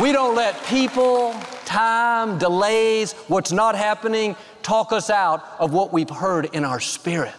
We 0.00 0.10
don't 0.10 0.34
let 0.34 0.60
people, 0.64 1.32
time, 1.64 2.38
delays, 2.38 3.12
what's 3.28 3.52
not 3.52 3.76
happening 3.76 4.34
talk 4.62 4.92
us 4.92 5.10
out 5.10 5.44
of 5.58 5.72
what 5.72 5.92
we've 5.92 6.10
heard 6.10 6.46
in 6.52 6.64
our 6.64 6.80
spirit. 6.80 7.34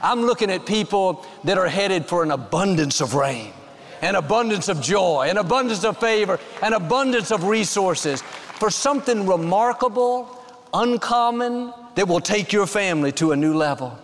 I'm 0.00 0.22
looking 0.22 0.50
at 0.50 0.66
people 0.66 1.24
that 1.44 1.58
are 1.58 1.68
headed 1.68 2.06
for 2.06 2.24
an 2.24 2.32
abundance 2.32 3.00
of 3.00 3.14
rain 3.14 3.52
an 4.02 4.16
abundance 4.16 4.68
of 4.68 4.80
joy, 4.80 5.28
an 5.30 5.38
abundance 5.38 5.84
of 5.84 5.96
favor, 5.96 6.38
an 6.60 6.72
abundance 6.72 7.30
of 7.30 7.44
resources 7.44 8.20
for 8.20 8.68
something 8.68 9.26
remarkable, 9.26 10.44
uncommon, 10.74 11.72
that 11.94 12.08
will 12.08 12.20
take 12.20 12.52
your 12.52 12.66
family 12.66 13.12
to 13.12 13.30
a 13.32 13.36
new 13.36 13.54
level. 13.54 13.96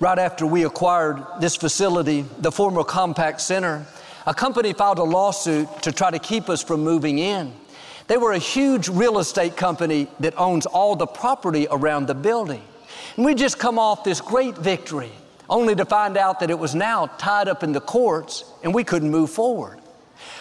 Right 0.00 0.18
after 0.18 0.46
we 0.46 0.64
acquired 0.64 1.24
this 1.40 1.54
facility, 1.54 2.22
the 2.38 2.50
former 2.50 2.82
Compaq 2.82 3.40
Center, 3.40 3.86
a 4.26 4.34
company 4.34 4.72
filed 4.72 4.98
a 4.98 5.04
lawsuit 5.04 5.68
to 5.82 5.92
try 5.92 6.10
to 6.10 6.18
keep 6.18 6.48
us 6.48 6.62
from 6.62 6.82
moving 6.82 7.18
in. 7.18 7.52
They 8.08 8.16
were 8.16 8.32
a 8.32 8.38
huge 8.38 8.88
real 8.88 9.18
estate 9.18 9.56
company 9.56 10.08
that 10.20 10.36
owns 10.36 10.66
all 10.66 10.96
the 10.96 11.06
property 11.06 11.68
around 11.70 12.06
the 12.06 12.14
building. 12.14 12.62
And 13.16 13.24
we 13.24 13.34
just 13.34 13.58
come 13.58 13.78
off 13.78 14.02
this 14.02 14.20
great 14.20 14.56
victory 14.56 15.12
only 15.48 15.74
to 15.76 15.84
find 15.84 16.16
out 16.16 16.40
that 16.40 16.50
it 16.50 16.58
was 16.58 16.74
now 16.74 17.06
tied 17.06 17.48
up 17.48 17.62
in 17.62 17.72
the 17.72 17.80
courts 17.80 18.44
and 18.62 18.74
we 18.74 18.82
couldn't 18.82 19.10
move 19.10 19.30
forward. 19.30 19.78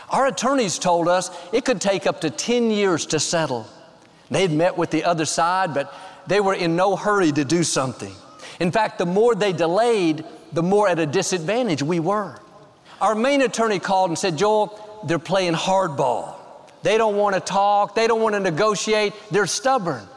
Our 0.10 0.28
attorneys 0.28 0.80
told 0.80 1.08
us 1.08 1.30
it 1.52 1.64
could 1.64 1.80
take 1.80 2.08
up 2.08 2.22
to 2.22 2.30
10 2.30 2.72
years 2.72 3.06
to 3.08 3.20
settle. 3.20 3.68
They'd 4.32 4.52
met 4.52 4.78
with 4.78 4.90
the 4.90 5.04
other 5.04 5.26
side, 5.26 5.74
but 5.74 5.94
they 6.26 6.40
were 6.40 6.54
in 6.54 6.76
no 6.76 6.96
hurry 6.96 7.32
to 7.32 7.46
do 7.46 7.64
something. 7.64 8.14
In 8.64 8.72
fact, 8.72 8.98
the 8.98 9.06
more 9.06 9.36
they 9.36 9.52
delayed, 9.52 10.24
the 10.54 10.64
more 10.64 10.88
at 10.88 10.98
a 10.98 11.06
disadvantage 11.06 11.84
we 11.84 12.00
were. 12.00 12.40
Our 13.02 13.14
main 13.14 13.42
attorney 13.42 13.78
called 13.78 14.10
and 14.10 14.18
said, 14.18 14.38
Joel, 14.38 15.02
they're 15.06 15.20
playing 15.20 15.52
hardball. 15.52 16.36
They 16.82 16.98
don't 16.98 17.18
want 17.18 17.36
to 17.36 17.42
talk, 17.42 17.94
they 17.94 18.08
don't 18.08 18.22
want 18.22 18.36
to 18.36 18.40
negotiate, 18.40 19.12
they're 19.30 19.48
stubborn. 19.48 20.08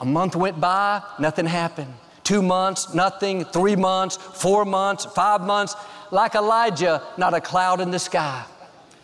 A 0.00 0.04
month 0.04 0.34
went 0.34 0.60
by, 0.60 1.02
nothing 1.20 1.46
happened. 1.46 1.94
Two 2.24 2.42
months, 2.42 2.92
nothing. 2.94 3.44
Three 3.44 3.76
months, 3.76 4.16
four 4.16 4.64
months, 4.64 5.04
five 5.04 5.42
months. 5.42 5.76
Like 6.10 6.34
Elijah, 6.34 7.00
not 7.16 7.32
a 7.32 7.40
cloud 7.40 7.80
in 7.80 7.92
the 7.92 8.00
sky. 8.00 8.44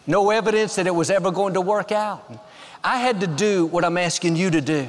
No 0.08 0.30
evidence 0.30 0.74
that 0.74 0.88
it 0.88 0.94
was 0.96 1.10
ever 1.10 1.30
going 1.30 1.54
to 1.54 1.60
work 1.60 1.92
out. 1.92 2.28
I 2.82 2.98
had 2.98 3.20
to 3.20 3.28
do 3.28 3.66
what 3.66 3.84
I'm 3.84 3.98
asking 3.98 4.34
you 4.34 4.50
to 4.50 4.60
do. 4.60 4.88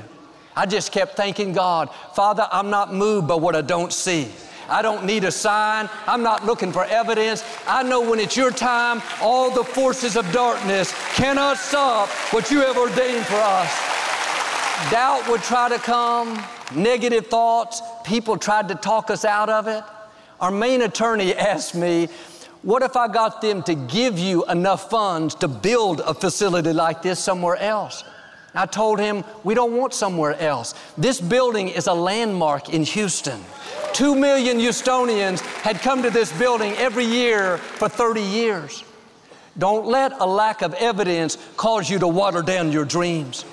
I 0.56 0.66
just 0.66 0.92
kept 0.92 1.16
thanking 1.16 1.54
God, 1.54 1.90
Father, 2.14 2.48
I'm 2.52 2.70
not 2.70 2.94
moved 2.94 3.28
by 3.28 3.36
what 3.36 3.56
I 3.56 3.62
don't 3.62 3.94
see. 3.94 4.28
I 4.70 4.82
don't 4.82 5.06
need 5.06 5.26
a 5.26 5.32
sign. 5.32 5.90
I'm 6.08 6.24
not 6.24 6.46
looking 6.46 6.72
for 6.72 6.86
evidence. 6.86 7.44
I 7.68 7.84
know 7.84 8.00
when 8.10 8.20
it's 8.20 8.38
your 8.38 8.52
time, 8.52 9.02
all 9.22 9.52
the 9.52 9.66
forces 9.66 10.16
of 10.16 10.32
darkness 10.32 10.94
cannot 11.16 11.58
stop 11.58 12.08
what 12.32 12.50
you 12.50 12.60
have 12.60 12.78
ordained 12.78 13.26
for 13.26 13.36
us. 13.36 13.70
Doubt 14.90 15.28
would 15.30 15.42
try 15.42 15.68
to 15.68 15.78
come, 15.78 16.42
negative 16.74 17.28
thoughts. 17.28 17.82
People 18.06 18.38
tried 18.38 18.70
to 18.70 18.76
talk 18.76 19.12
us 19.12 19.26
out 19.26 19.50
of 19.50 19.68
it. 19.68 19.84
Our 20.40 20.52
main 20.52 20.82
attorney 20.82 21.36
asked 21.36 21.76
me, 21.76 22.08
What 22.62 22.82
if 22.82 22.96
I 22.96 23.10
got 23.10 23.42
them 23.42 23.64
to 23.64 23.76
give 23.76 24.18
you 24.18 24.46
enough 24.46 24.90
funds 24.90 25.36
to 25.36 25.50
build 25.50 26.00
a 26.00 26.14
facility 26.14 26.72
like 26.72 27.02
this 27.02 27.20
somewhere 27.20 27.58
else? 27.58 28.06
I 28.54 28.66
told 28.66 29.00
him, 29.00 29.24
We 29.44 29.54
don't 29.54 29.76
want 29.78 29.94
somewhere 29.94 30.40
else. 30.40 30.74
This 30.98 31.22
building 31.22 31.70
is 31.70 31.88
a 31.88 31.94
landmark 31.94 32.70
in 32.70 32.84
Houston. 32.84 33.42
Two 33.94 34.16
million 34.16 34.58
Houstonians 34.58 35.42
had 35.62 35.80
come 35.80 36.02
to 36.04 36.10
this 36.10 36.38
building 36.38 36.74
every 36.74 37.06
year 37.06 37.58
for 37.58 37.90
30 37.90 38.22
years. 38.22 38.84
Don't 39.58 39.86
let 39.86 40.14
a 40.20 40.26
lack 40.26 40.62
of 40.62 40.74
evidence 40.76 41.38
cause 41.58 41.90
you 41.90 42.00
to 42.00 42.08
water 42.08 42.42
down 42.42 42.72
your 42.72 42.86
dreams. 42.86 43.46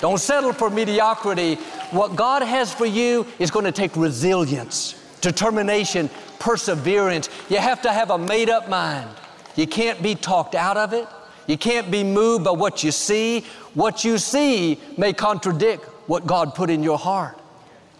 Don't 0.00 0.18
settle 0.18 0.52
for 0.52 0.70
mediocrity. 0.70 1.56
What 1.90 2.16
God 2.16 2.42
has 2.42 2.72
for 2.72 2.86
you 2.86 3.26
is 3.38 3.50
going 3.50 3.64
to 3.64 3.72
take 3.72 3.96
resilience, 3.96 4.94
determination, 5.20 6.10
perseverance. 6.38 7.28
You 7.48 7.56
have 7.56 7.82
to 7.82 7.92
have 7.92 8.10
a 8.10 8.18
made 8.18 8.50
up 8.50 8.68
mind. 8.68 9.08
You 9.56 9.66
can't 9.66 10.00
be 10.02 10.14
talked 10.14 10.54
out 10.54 10.76
of 10.76 10.92
it. 10.92 11.08
You 11.48 11.56
can't 11.56 11.90
be 11.90 12.04
moved 12.04 12.44
by 12.44 12.50
what 12.52 12.84
you 12.84 12.92
see. 12.92 13.40
What 13.72 14.04
you 14.04 14.18
see 14.18 14.78
may 14.96 15.14
contradict 15.14 15.84
what 16.06 16.26
God 16.26 16.54
put 16.54 16.70
in 16.70 16.82
your 16.82 16.98
heart. 16.98 17.40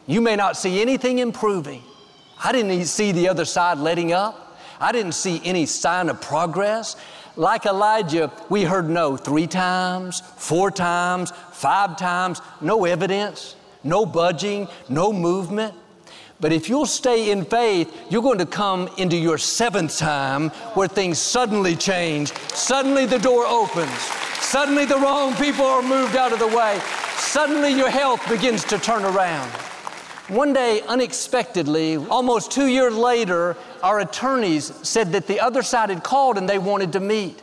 You 0.06 0.20
may 0.20 0.36
not 0.36 0.56
see 0.56 0.80
anything 0.80 1.18
improving. 1.18 1.82
I 2.44 2.52
didn't 2.52 2.84
see 2.84 3.10
the 3.10 3.28
other 3.28 3.46
side 3.46 3.78
letting 3.78 4.12
up. 4.12 4.58
I 4.78 4.92
didn't 4.92 5.12
see 5.12 5.40
any 5.44 5.64
sign 5.64 6.10
of 6.10 6.20
progress. 6.20 6.94
Like 7.36 7.64
Elijah, 7.64 8.30
we 8.50 8.64
heard 8.64 8.88
no 8.90 9.16
three 9.16 9.46
times, 9.46 10.20
four 10.36 10.70
times, 10.70 11.32
five 11.52 11.96
times, 11.96 12.42
no 12.60 12.84
evidence, 12.84 13.56
no 13.82 14.04
budging, 14.04 14.68
no 14.90 15.10
movement. 15.12 15.74
But 16.40 16.52
if 16.52 16.68
you'll 16.68 16.86
stay 16.86 17.30
in 17.32 17.44
faith, 17.44 17.92
you're 18.10 18.22
going 18.22 18.38
to 18.38 18.46
come 18.46 18.88
into 18.96 19.16
your 19.16 19.38
seventh 19.38 19.98
time 19.98 20.50
where 20.74 20.86
things 20.86 21.18
suddenly 21.18 21.74
change. 21.74 22.32
Suddenly 22.52 23.06
the 23.06 23.18
door 23.18 23.44
opens. 23.44 24.00
Suddenly 24.40 24.84
the 24.84 24.98
wrong 24.98 25.34
people 25.34 25.64
are 25.64 25.82
moved 25.82 26.14
out 26.16 26.32
of 26.32 26.38
the 26.38 26.46
way. 26.46 26.80
Suddenly 27.16 27.70
your 27.72 27.90
health 27.90 28.26
begins 28.28 28.62
to 28.64 28.78
turn 28.78 29.04
around. 29.04 29.50
One 30.28 30.52
day, 30.52 30.82
unexpectedly, 30.86 31.96
almost 31.96 32.52
two 32.52 32.66
years 32.66 32.94
later, 32.94 33.56
our 33.82 34.00
attorneys 34.00 34.72
said 34.86 35.10
that 35.12 35.26
the 35.26 35.40
other 35.40 35.62
side 35.62 35.88
had 35.90 36.04
called 36.04 36.38
and 36.38 36.48
they 36.48 36.58
wanted 36.58 36.92
to 36.92 37.00
meet. 37.00 37.42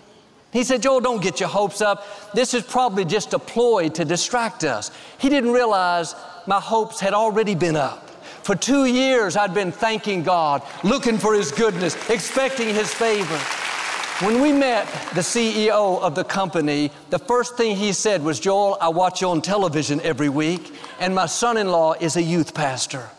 He 0.53 0.63
said, 0.63 0.81
Joel, 0.83 1.01
don't 1.01 1.21
get 1.21 1.39
your 1.41 1.49
hopes 1.49 1.81
up. 1.81 2.05
This 2.33 2.53
is 2.53 2.63
probably 2.63 3.03
just 3.03 3.33
a 3.33 3.39
ploy 3.39 3.89
to 3.89 4.05
distract 4.05 4.63
us. 4.63 4.89
He 5.17 5.27
didn't 5.27 5.51
realize 5.51 6.15
my 6.47 6.61
hopes 6.61 6.99
had 6.99 7.13
already 7.13 7.55
been 7.55 7.75
up. 7.75 8.04
For 8.45 8.55
two 8.55 8.85
years, 8.85 9.35
I'd 9.35 9.55
been 9.55 9.71
thanking 9.71 10.21
God, 10.21 10.61
looking 10.83 11.17
for 11.17 11.33
His 11.33 11.51
goodness, 11.51 11.95
expecting 12.11 12.67
His 12.75 12.93
favor. 12.93 13.39
When 14.23 14.39
we 14.39 14.51
met 14.53 14.85
the 15.15 15.21
CEO 15.21 15.99
of 15.99 16.13
the 16.13 16.23
company, 16.23 16.91
the 17.09 17.17
first 17.17 17.57
thing 17.57 17.75
he 17.75 17.91
said 17.91 18.23
was, 18.23 18.39
Joel, 18.39 18.77
I 18.79 18.89
watch 18.89 19.19
you 19.19 19.29
on 19.29 19.41
television 19.41 19.99
every 20.01 20.29
week, 20.29 20.75
and 20.99 21.15
my 21.15 21.25
son 21.25 21.57
in 21.57 21.69
law 21.69 21.93
is 21.93 22.17
a 22.17 22.21
youth 22.21 22.53
pastor. 22.53 23.09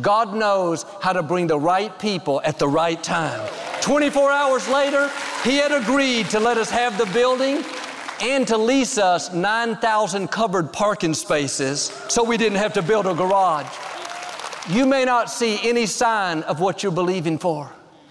God 0.00 0.34
knows 0.34 0.86
how 1.02 1.12
to 1.12 1.22
bring 1.22 1.46
the 1.46 1.60
right 1.60 1.96
people 1.98 2.40
at 2.42 2.58
the 2.58 2.66
right 2.66 3.02
time. 3.02 3.46
24 3.82 4.32
hours 4.32 4.66
later, 4.70 5.10
he 5.42 5.58
had 5.58 5.72
agreed 5.72 6.30
to 6.30 6.40
let 6.40 6.56
us 6.56 6.70
have 6.70 6.96
the 6.96 7.06
building 7.12 7.62
and 8.22 8.48
to 8.48 8.56
lease 8.56 8.96
us 8.96 9.30
9,000 9.30 10.28
covered 10.28 10.72
parking 10.72 11.12
spaces 11.12 11.92
so 12.08 12.24
we 12.24 12.38
didn't 12.38 12.56
have 12.56 12.72
to 12.72 12.82
build 12.82 13.06
a 13.06 13.12
garage. 13.12 13.66
You 14.70 14.86
may 14.86 15.04
not 15.04 15.30
see 15.30 15.58
any 15.68 15.84
sign 15.84 16.42
of 16.44 16.58
what 16.58 16.82
you're 16.82 16.92
believing 16.92 17.38
for. 17.38 17.70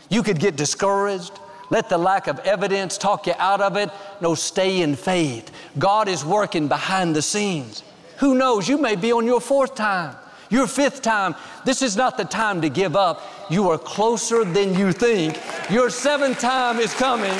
You 0.09 0.21
could 0.21 0.39
get 0.39 0.55
discouraged. 0.55 1.39
Let 1.71 1.89
the 1.89 1.97
lack 1.97 2.27
of 2.27 2.37
evidence 2.39 2.99
talk 2.99 3.25
you 3.25 3.33
out 3.39 3.59
of 3.59 3.75
it. 3.77 3.89
No, 4.21 4.35
stay 4.35 4.81
in 4.81 4.95
faith. 4.95 5.51
God 5.79 6.07
is 6.07 6.23
working 6.23 6.67
behind 6.67 7.15
the 7.15 7.23
scenes. 7.23 7.81
Who 8.17 8.35
knows? 8.35 8.69
You 8.69 8.77
may 8.77 8.95
be 8.95 9.11
on 9.11 9.25
your 9.25 9.41
fourth 9.41 9.73
time, 9.73 10.15
your 10.51 10.67
fifth 10.67 11.01
time. 11.01 11.33
This 11.65 11.81
is 11.81 11.97
not 11.97 12.17
the 12.17 12.25
time 12.25 12.61
to 12.61 12.69
give 12.69 12.95
up. 12.95 13.23
You 13.49 13.69
are 13.71 13.79
closer 13.79 14.45
than 14.45 14.75
you 14.75 14.91
think. 14.91 15.39
Your 15.71 15.89
seventh 15.89 16.39
time 16.39 16.77
is 16.77 16.93
coming. 16.93 17.33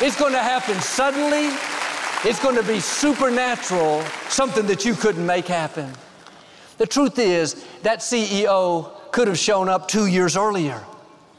It's 0.00 0.16
going 0.16 0.32
to 0.32 0.38
happen 0.38 0.80
suddenly. 0.80 1.48
It's 2.24 2.40
going 2.40 2.54
to 2.54 2.62
be 2.62 2.78
supernatural, 2.78 4.02
something 4.28 4.66
that 4.66 4.84
you 4.84 4.94
couldn't 4.94 5.26
make 5.26 5.48
happen. 5.48 5.92
The 6.82 6.88
truth 6.88 7.20
is, 7.20 7.64
that 7.84 8.00
CEO 8.00 8.90
could 9.12 9.28
have 9.28 9.38
shown 9.38 9.68
up 9.68 9.86
two 9.86 10.06
years 10.06 10.36
earlier. 10.36 10.82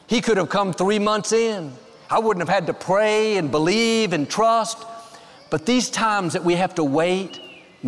He 0.07 0.21
could 0.21 0.37
have 0.37 0.47
come 0.47 0.71
three 0.71 0.99
months 0.99 1.33
in. 1.33 1.73
I 2.09 2.19
wouldn't 2.19 2.47
have 2.47 2.55
had 2.55 2.65
to 2.67 2.73
pray 2.73 3.35
and 3.35 3.51
believe 3.51 4.13
and 4.13 4.29
trust. 4.29 4.77
But 5.49 5.65
these 5.65 5.89
times 5.89 6.31
that 6.31 6.45
we 6.45 6.55
have 6.55 6.73
to 6.75 6.83
wait, 6.85 7.41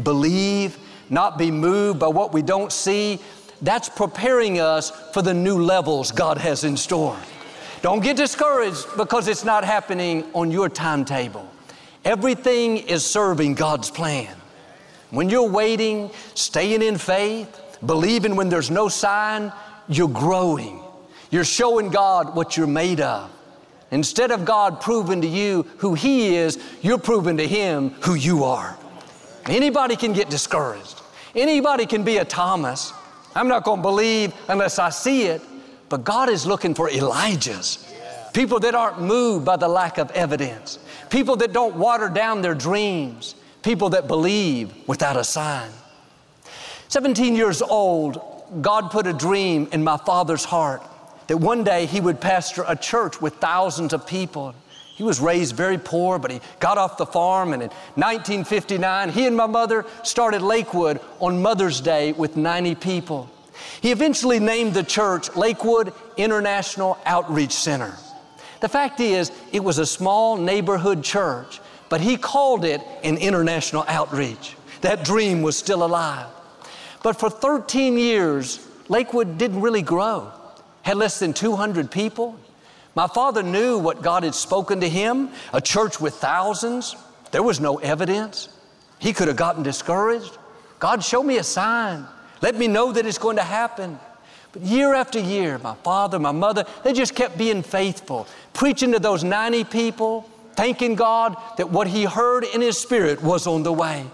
believe, 0.03 0.77
not 1.09 1.37
be 1.37 1.49
moved 1.49 1.97
by 1.97 2.09
what 2.09 2.33
we 2.33 2.41
don't 2.41 2.73
see, 2.73 3.19
that's 3.61 3.87
preparing 3.87 4.59
us 4.59 4.91
for 5.13 5.21
the 5.21 5.33
new 5.33 5.57
levels 5.63 6.11
God 6.11 6.37
has 6.37 6.65
in 6.65 6.75
store. 6.75 7.17
Don't 7.81 8.03
get 8.03 8.17
discouraged 8.17 8.85
because 8.97 9.29
it's 9.29 9.45
not 9.45 9.63
happening 9.63 10.25
on 10.33 10.51
your 10.51 10.67
timetable. 10.67 11.49
Everything 12.03 12.79
is 12.79 13.05
serving 13.05 13.53
God's 13.53 13.89
plan. 13.89 14.35
When 15.15 15.29
you're 15.29 15.49
waiting, 15.49 16.11
staying 16.33 16.81
in 16.81 16.97
faith, 16.97 17.77
believing 17.85 18.35
when 18.35 18.49
there's 18.49 18.69
no 18.69 18.89
sign, 18.89 19.53
you're 19.87 20.09
growing. 20.09 20.81
You're 21.31 21.45
showing 21.45 21.89
God 21.89 22.35
what 22.35 22.57
you're 22.57 22.67
made 22.67 22.99
of. 22.99 23.31
Instead 23.91 24.31
of 24.31 24.43
God 24.43 24.81
proving 24.81 25.21
to 25.21 25.27
you 25.27 25.63
who 25.77 25.93
He 25.93 26.35
is, 26.35 26.59
you're 26.81 26.97
proving 26.97 27.37
to 27.37 27.47
Him 27.47 27.91
who 28.01 28.15
you 28.15 28.43
are. 28.43 28.77
Anybody 29.45 29.95
can 29.95 30.11
get 30.11 30.29
discouraged. 30.29 31.01
Anybody 31.33 31.85
can 31.85 32.03
be 32.03 32.17
a 32.17 32.25
Thomas. 32.25 32.91
I'm 33.35 33.47
not 33.47 33.63
going 33.63 33.77
to 33.77 33.83
believe 33.83 34.33
unless 34.49 34.79
I 34.79 34.89
see 34.89 35.27
it. 35.27 35.41
But 35.87 36.03
God 36.03 36.27
is 36.27 36.45
looking 36.45 36.73
for 36.73 36.89
Elijahs. 36.89 37.89
People 38.33 38.59
that 38.59 38.75
aren't 38.75 38.99
moved 38.99 39.45
by 39.45 39.55
the 39.55 39.69
lack 39.69 39.97
of 39.97 40.11
evidence. 40.11 40.77
People 41.09 41.37
that 41.37 41.53
don't 41.53 41.77
water 41.77 42.09
down 42.09 42.41
their 42.41 42.53
dreams. 42.53 43.35
People 43.65 43.89
that 43.89 44.07
believe 44.07 44.71
without 44.87 45.17
a 45.17 45.23
sign. 45.23 45.71
17 46.89 47.35
years 47.35 47.63
old, 47.63 48.21
God 48.61 48.91
put 48.91 49.07
a 49.07 49.11
dream 49.11 49.67
in 49.71 49.83
my 49.83 49.97
father's 49.97 50.45
heart 50.45 50.83
that 51.25 51.37
one 51.37 51.63
day 51.63 51.87
he 51.87 51.99
would 51.99 52.21
pastor 52.21 52.63
a 52.67 52.75
church 52.75 53.19
with 53.19 53.33
thousands 53.37 53.91
of 53.91 54.05
people. 54.05 54.53
He 54.95 55.01
was 55.01 55.19
raised 55.19 55.55
very 55.55 55.79
poor, 55.79 56.19
but 56.19 56.29
he 56.29 56.41
got 56.59 56.77
off 56.77 56.97
the 56.97 57.07
farm, 57.07 57.53
and 57.53 57.63
in 57.63 57.69
1959, 57.95 59.09
he 59.09 59.25
and 59.25 59.35
my 59.35 59.47
mother 59.47 59.87
started 60.03 60.43
Lakewood 60.43 60.99
on 61.19 61.41
Mother's 61.41 61.81
Day 61.81 62.11
with 62.11 62.37
90 62.37 62.75
people. 62.75 63.31
He 63.81 63.91
eventually 63.91 64.39
named 64.39 64.75
the 64.75 64.83
church 64.83 65.35
Lakewood 65.35 65.91
International 66.17 66.99
Outreach 67.03 67.53
Center. 67.53 67.95
The 68.61 68.69
fact 68.69 68.99
is, 68.99 69.31
it 69.51 69.63
was 69.63 69.79
a 69.79 69.87
small 69.87 70.37
neighborhood 70.37 71.03
church, 71.03 71.59
but 71.89 72.01
he 72.01 72.17
called 72.17 72.65
it 72.65 72.81
an 73.03 73.17
international 73.17 73.85
outreach. 73.87 74.55
That 74.81 75.03
dream 75.03 75.41
was 75.41 75.57
still 75.57 75.83
alive. 75.83 76.27
But 77.03 77.19
for 77.19 77.29
13 77.29 77.97
years, 77.97 78.67
Lakewood 78.87 79.37
didn't 79.37 79.61
really 79.61 79.81
grow. 79.81 80.31
had 80.81 80.97
less 80.97 81.19
than 81.19 81.33
200 81.33 81.89
people. 81.89 82.37
My 82.95 83.07
father 83.07 83.43
knew 83.43 83.77
what 83.77 84.01
God 84.01 84.23
had 84.23 84.35
spoken 84.35 84.79
to 84.81 84.89
him, 84.89 85.29
a 85.53 85.59
church 85.59 85.99
with 85.99 86.13
thousands. 86.15 86.95
There 87.31 87.43
was 87.43 87.59
no 87.59 87.77
evidence. 87.77 88.49
He 88.99 89.11
could 89.11 89.27
have 89.27 89.37
gotten 89.37 89.63
discouraged. 89.63 90.37
God, 90.79 91.03
show 91.03 91.21
me 91.21 91.37
a 91.37 91.43
sign. 91.43 92.05
Let 92.41 92.55
me 92.55 92.67
know 92.67 92.91
that 92.91 93.05
it's 93.05 93.17
going 93.17 93.37
to 93.37 93.43
happen. 93.43 93.99
But 94.51 94.61
year 94.61 94.93
after 94.93 95.19
year, 95.19 95.57
my 95.57 95.75
father, 95.75 96.19
my 96.19 96.31
mother, 96.31 96.65
they 96.83 96.93
just 96.93 97.15
kept 97.15 97.37
being 97.37 97.61
faithful, 97.61 98.27
preaching 98.53 98.93
to 98.93 98.99
those 98.99 99.23
90 99.23 99.65
people, 99.65 100.29
thanking 100.55 100.95
God 100.95 101.37
that 101.57 101.69
what 101.69 101.87
he 101.87 102.05
heard 102.05 102.43
in 102.43 102.61
his 102.61 102.77
spirit 102.77 103.21
was 103.21 103.47
on 103.47 103.63
the 103.63 103.73
way. 103.73 104.05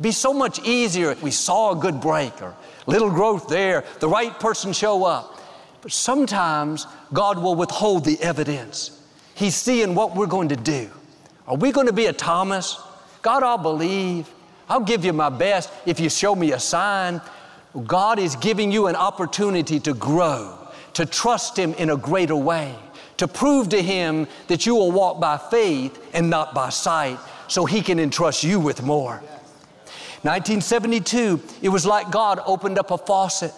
Be 0.00 0.12
so 0.12 0.32
much 0.32 0.60
easier 0.60 1.10
if 1.10 1.22
we 1.22 1.30
saw 1.30 1.72
a 1.72 1.76
good 1.76 2.00
break 2.00 2.40
or 2.40 2.54
little 2.86 3.10
growth 3.10 3.48
there, 3.48 3.84
the 4.00 4.08
right 4.08 4.38
person 4.38 4.72
show 4.72 5.04
up. 5.04 5.40
But 5.82 5.92
sometimes 5.92 6.86
God 7.12 7.38
will 7.38 7.54
withhold 7.54 8.04
the 8.04 8.20
evidence. 8.20 9.02
He's 9.34 9.54
seeing 9.54 9.94
what 9.94 10.16
we're 10.16 10.26
going 10.26 10.48
to 10.48 10.56
do. 10.56 10.90
Are 11.46 11.56
we 11.56 11.72
going 11.72 11.86
to 11.86 11.92
be 11.92 12.06
a 12.06 12.12
Thomas? 12.12 12.80
God, 13.22 13.42
I'll 13.42 13.58
believe. 13.58 14.28
I'll 14.68 14.80
give 14.80 15.04
you 15.04 15.12
my 15.12 15.28
best 15.28 15.70
if 15.86 15.98
you 15.98 16.10
show 16.10 16.34
me 16.34 16.52
a 16.52 16.60
sign. 16.60 17.20
God 17.86 18.18
is 18.18 18.36
giving 18.36 18.70
you 18.70 18.86
an 18.86 18.96
opportunity 18.96 19.80
to 19.80 19.94
grow, 19.94 20.58
to 20.94 21.06
trust 21.06 21.58
Him 21.58 21.74
in 21.74 21.90
a 21.90 21.96
greater 21.96 22.36
way, 22.36 22.74
to 23.18 23.28
prove 23.28 23.68
to 23.68 23.82
Him 23.82 24.26
that 24.48 24.66
you 24.66 24.74
will 24.74 24.90
walk 24.90 25.20
by 25.20 25.36
faith 25.36 26.02
and 26.14 26.30
not 26.30 26.54
by 26.54 26.70
sight, 26.70 27.18
so 27.46 27.64
He 27.64 27.82
can 27.82 28.00
entrust 28.00 28.42
you 28.42 28.58
with 28.58 28.82
more. 28.82 29.22
1972, 30.22 31.40
it 31.62 31.68
was 31.68 31.86
like 31.86 32.10
God 32.10 32.40
opened 32.44 32.78
up 32.78 32.90
a 32.90 32.98
faucet. 32.98 33.52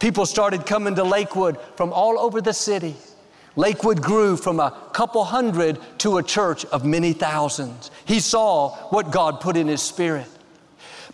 People 0.00 0.26
started 0.26 0.66
coming 0.66 0.94
to 0.96 1.04
Lakewood 1.04 1.58
from 1.76 1.92
all 1.92 2.18
over 2.18 2.40
the 2.40 2.52
city. 2.52 2.96
Lakewood 3.56 4.00
grew 4.00 4.36
from 4.36 4.60
a 4.60 4.70
couple 4.92 5.24
hundred 5.24 5.78
to 5.98 6.18
a 6.18 6.22
church 6.22 6.64
of 6.66 6.84
many 6.84 7.12
thousands. 7.12 7.90
He 8.04 8.20
saw 8.20 8.70
what 8.88 9.10
God 9.10 9.40
put 9.40 9.56
in 9.56 9.68
His 9.68 9.82
Spirit. 9.82 10.26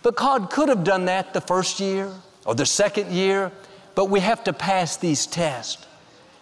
But 0.03 0.15
God 0.15 0.49
could 0.49 0.69
have 0.69 0.83
done 0.83 1.05
that 1.05 1.33
the 1.33 1.41
first 1.41 1.79
year 1.79 2.11
or 2.45 2.55
the 2.55 2.65
second 2.65 3.11
year, 3.11 3.51
but 3.95 4.05
we 4.05 4.19
have 4.19 4.43
to 4.43 4.53
pass 4.53 4.97
these 4.97 5.25
tests. 5.25 5.86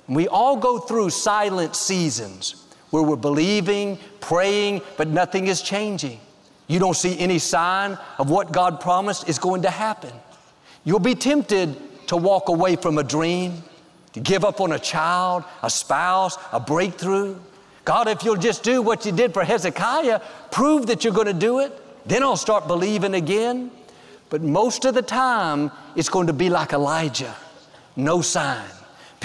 We 0.08 0.28
all 0.28 0.58
go 0.58 0.78
through 0.78 1.10
silent 1.10 1.76
seasons 1.76 2.66
where 2.92 3.04
we're 3.04 3.16
believing, 3.16 3.98
praying, 4.20 4.82
but 4.98 5.08
nothing 5.08 5.48
is 5.48 5.62
changing. 5.62 6.20
You 6.68 6.80
don't 6.80 6.96
see 6.96 7.18
any 7.20 7.40
sign 7.40 7.98
of 8.18 8.30
what 8.30 8.52
God 8.52 8.80
promised 8.80 9.28
is 9.30 9.40
going 9.40 9.64
to 9.64 9.70
happen. 9.70 10.12
You'll 10.84 11.00
be 11.00 11.16
tempted 11.16 11.76
to 12.08 12.18
walk 12.18 12.50
away 12.50 12.76
from 12.76 12.98
a 12.98 13.04
dream, 13.04 13.64
to 14.14 14.20
give 14.20 14.46
up 14.46 14.62
on 14.62 14.72
a 14.72 14.80
child, 14.80 15.44
a 15.64 15.70
spouse, 15.70 16.38
a 16.52 16.60
breakthrough. 16.60 17.36
God, 17.84 18.08
if 18.08 18.24
you'll 18.24 18.36
just 18.36 18.64
do 18.64 18.82
what 18.82 19.06
you 19.06 19.12
did 19.12 19.34
for 19.34 19.44
Hezekiah, 19.44 20.22
prove 20.52 20.88
that 20.88 21.04
you're 21.04 21.14
going 21.14 21.28
to 21.28 21.34
do 21.34 21.60
it, 21.60 21.74
then 22.08 22.24
I'll 22.24 22.38
start 22.38 22.68
believing 22.68 23.16
again. 23.16 23.72
But 24.30 24.42
most 24.42 24.86
of 24.86 24.94
the 24.94 25.02
time, 25.02 25.72
it's 25.96 26.10
going 26.10 26.28
to 26.28 26.34
be 26.34 26.50
like 26.50 26.74
Elijah 26.74 27.36
no 27.96 28.22
sign. 28.22 28.70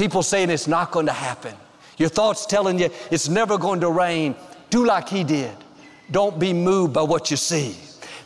People 0.01 0.23
saying 0.23 0.49
it's 0.49 0.67
not 0.67 0.93
going 0.93 1.05
to 1.05 1.13
happen. 1.13 1.55
Your 1.99 2.09
thoughts 2.09 2.47
telling 2.47 2.79
you 2.79 2.89
it's 3.11 3.29
never 3.29 3.59
going 3.59 3.81
to 3.81 3.91
rain. 3.91 4.35
Do 4.71 4.87
like 4.87 5.11
he 5.11 5.25
did. 5.25 5.55
Don't 6.11 6.39
be 6.39 6.55
moved 6.55 6.95
by 6.95 7.03
what 7.03 7.31
you 7.31 7.37
see. 7.37 7.77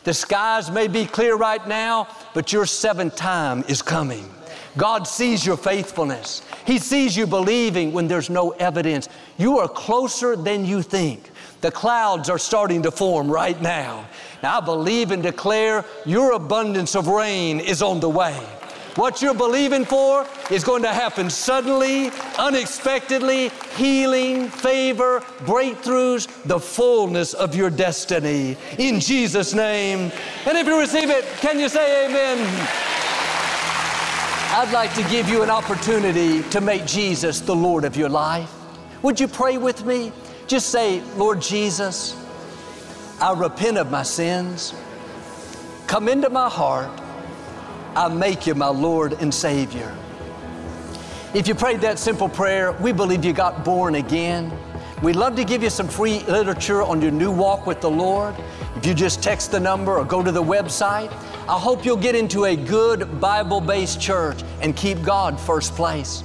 The 0.05 0.13
skies 0.13 0.71
may 0.71 0.87
be 0.87 1.05
clear 1.05 1.35
right 1.35 1.67
now, 1.67 2.07
but 2.33 2.53
your 2.53 2.65
seventh 2.65 3.17
time 3.17 3.65
is 3.67 3.81
coming. 3.81 4.33
God 4.77 5.05
sees 5.05 5.45
your 5.45 5.57
faithfulness. 5.57 6.43
He 6.65 6.79
sees 6.79 7.17
you 7.17 7.27
believing 7.27 7.91
when 7.91 8.07
there's 8.07 8.29
no 8.29 8.51
evidence. 8.51 9.09
You 9.37 9.59
are 9.59 9.67
closer 9.67 10.37
than 10.37 10.63
you 10.63 10.81
think. 10.81 11.29
The 11.59 11.71
clouds 11.71 12.29
are 12.29 12.39
starting 12.39 12.83
to 12.83 12.91
form 12.91 13.29
right 13.29 13.61
now. 13.61 14.07
Now, 14.41 14.59
I 14.59 14.61
believe 14.61 15.11
and 15.11 15.21
declare 15.21 15.83
your 16.05 16.31
abundance 16.31 16.95
of 16.95 17.07
rain 17.07 17.59
is 17.59 17.81
on 17.81 17.99
the 17.99 18.09
way. 18.09 18.39
What 18.95 19.21
you're 19.21 19.33
believing 19.33 19.83
for 19.83 20.25
is 20.49 20.63
going 20.63 20.81
to 20.83 20.93
happen 20.93 21.29
suddenly, 21.29 22.11
unexpectedly, 22.37 23.49
healing, 23.75 24.47
favor, 24.47 25.19
breakthroughs, 25.39 26.29
the 26.43 26.57
fullness 26.57 27.33
of 27.33 27.53
your 27.55 27.69
destiny. 27.69 28.55
In 28.79 29.01
Jesus' 29.01 29.53
name. 29.53 30.13
And 30.45 30.57
if 30.57 30.65
you 30.65 30.79
receive 30.79 31.09
it, 31.09 31.25
can 31.41 31.59
you 31.59 31.67
say 31.67 32.05
amen? 32.05 32.37
I'd 34.57 34.71
like 34.71 34.93
to 34.93 35.03
give 35.09 35.27
you 35.27 35.43
an 35.43 35.49
opportunity 35.49 36.41
to 36.43 36.61
make 36.61 36.85
Jesus 36.85 37.41
the 37.41 37.55
Lord 37.55 37.83
of 37.83 37.97
your 37.97 38.07
life. 38.07 38.49
Would 39.01 39.19
you 39.19 39.27
pray 39.27 39.57
with 39.57 39.85
me? 39.85 40.13
Just 40.47 40.69
say, 40.69 41.01
Lord 41.17 41.41
Jesus, 41.41 42.15
I 43.19 43.33
repent 43.33 43.77
of 43.77 43.91
my 43.91 44.03
sins. 44.03 44.73
Come 45.85 46.07
into 46.07 46.29
my 46.29 46.47
heart. 46.47 46.89
I 47.95 48.09
make 48.09 48.45
you 48.45 48.55
my 48.55 48.67
Lord 48.67 49.13
and 49.21 49.33
Savior. 49.33 49.95
If 51.33 51.47
you 51.47 51.55
prayed 51.55 51.79
that 51.81 51.97
simple 51.97 52.27
prayer, 52.27 52.73
we 52.73 52.91
believe 52.91 53.23
you 53.23 53.31
got 53.31 53.63
born 53.63 53.95
again. 53.95 54.51
We'd 55.01 55.15
love 55.15 55.37
to 55.37 55.45
give 55.45 55.63
you 55.63 55.69
some 55.69 55.87
free 55.87 56.19
literature 56.25 56.83
on 56.83 57.01
your 57.01 57.11
new 57.11 57.31
walk 57.31 57.65
with 57.65 57.79
the 57.79 57.89
Lord. 57.89 58.35
If 58.75 58.85
you 58.85 58.93
just 58.93 59.23
text 59.23 59.51
the 59.51 59.61
number 59.61 59.97
or 59.97 60.03
go 60.03 60.21
to 60.21 60.31
the 60.31 60.43
website, 60.43 61.09
I 61.47 61.57
hope 61.57 61.85
you'll 61.85 61.95
get 61.95 62.15
into 62.15 62.45
a 62.45 62.55
good 62.57 63.21
Bible 63.21 63.61
based 63.61 64.01
church 64.01 64.43
and 64.61 64.75
keep 64.75 65.01
God 65.01 65.39
first 65.39 65.73
place. 65.73 66.24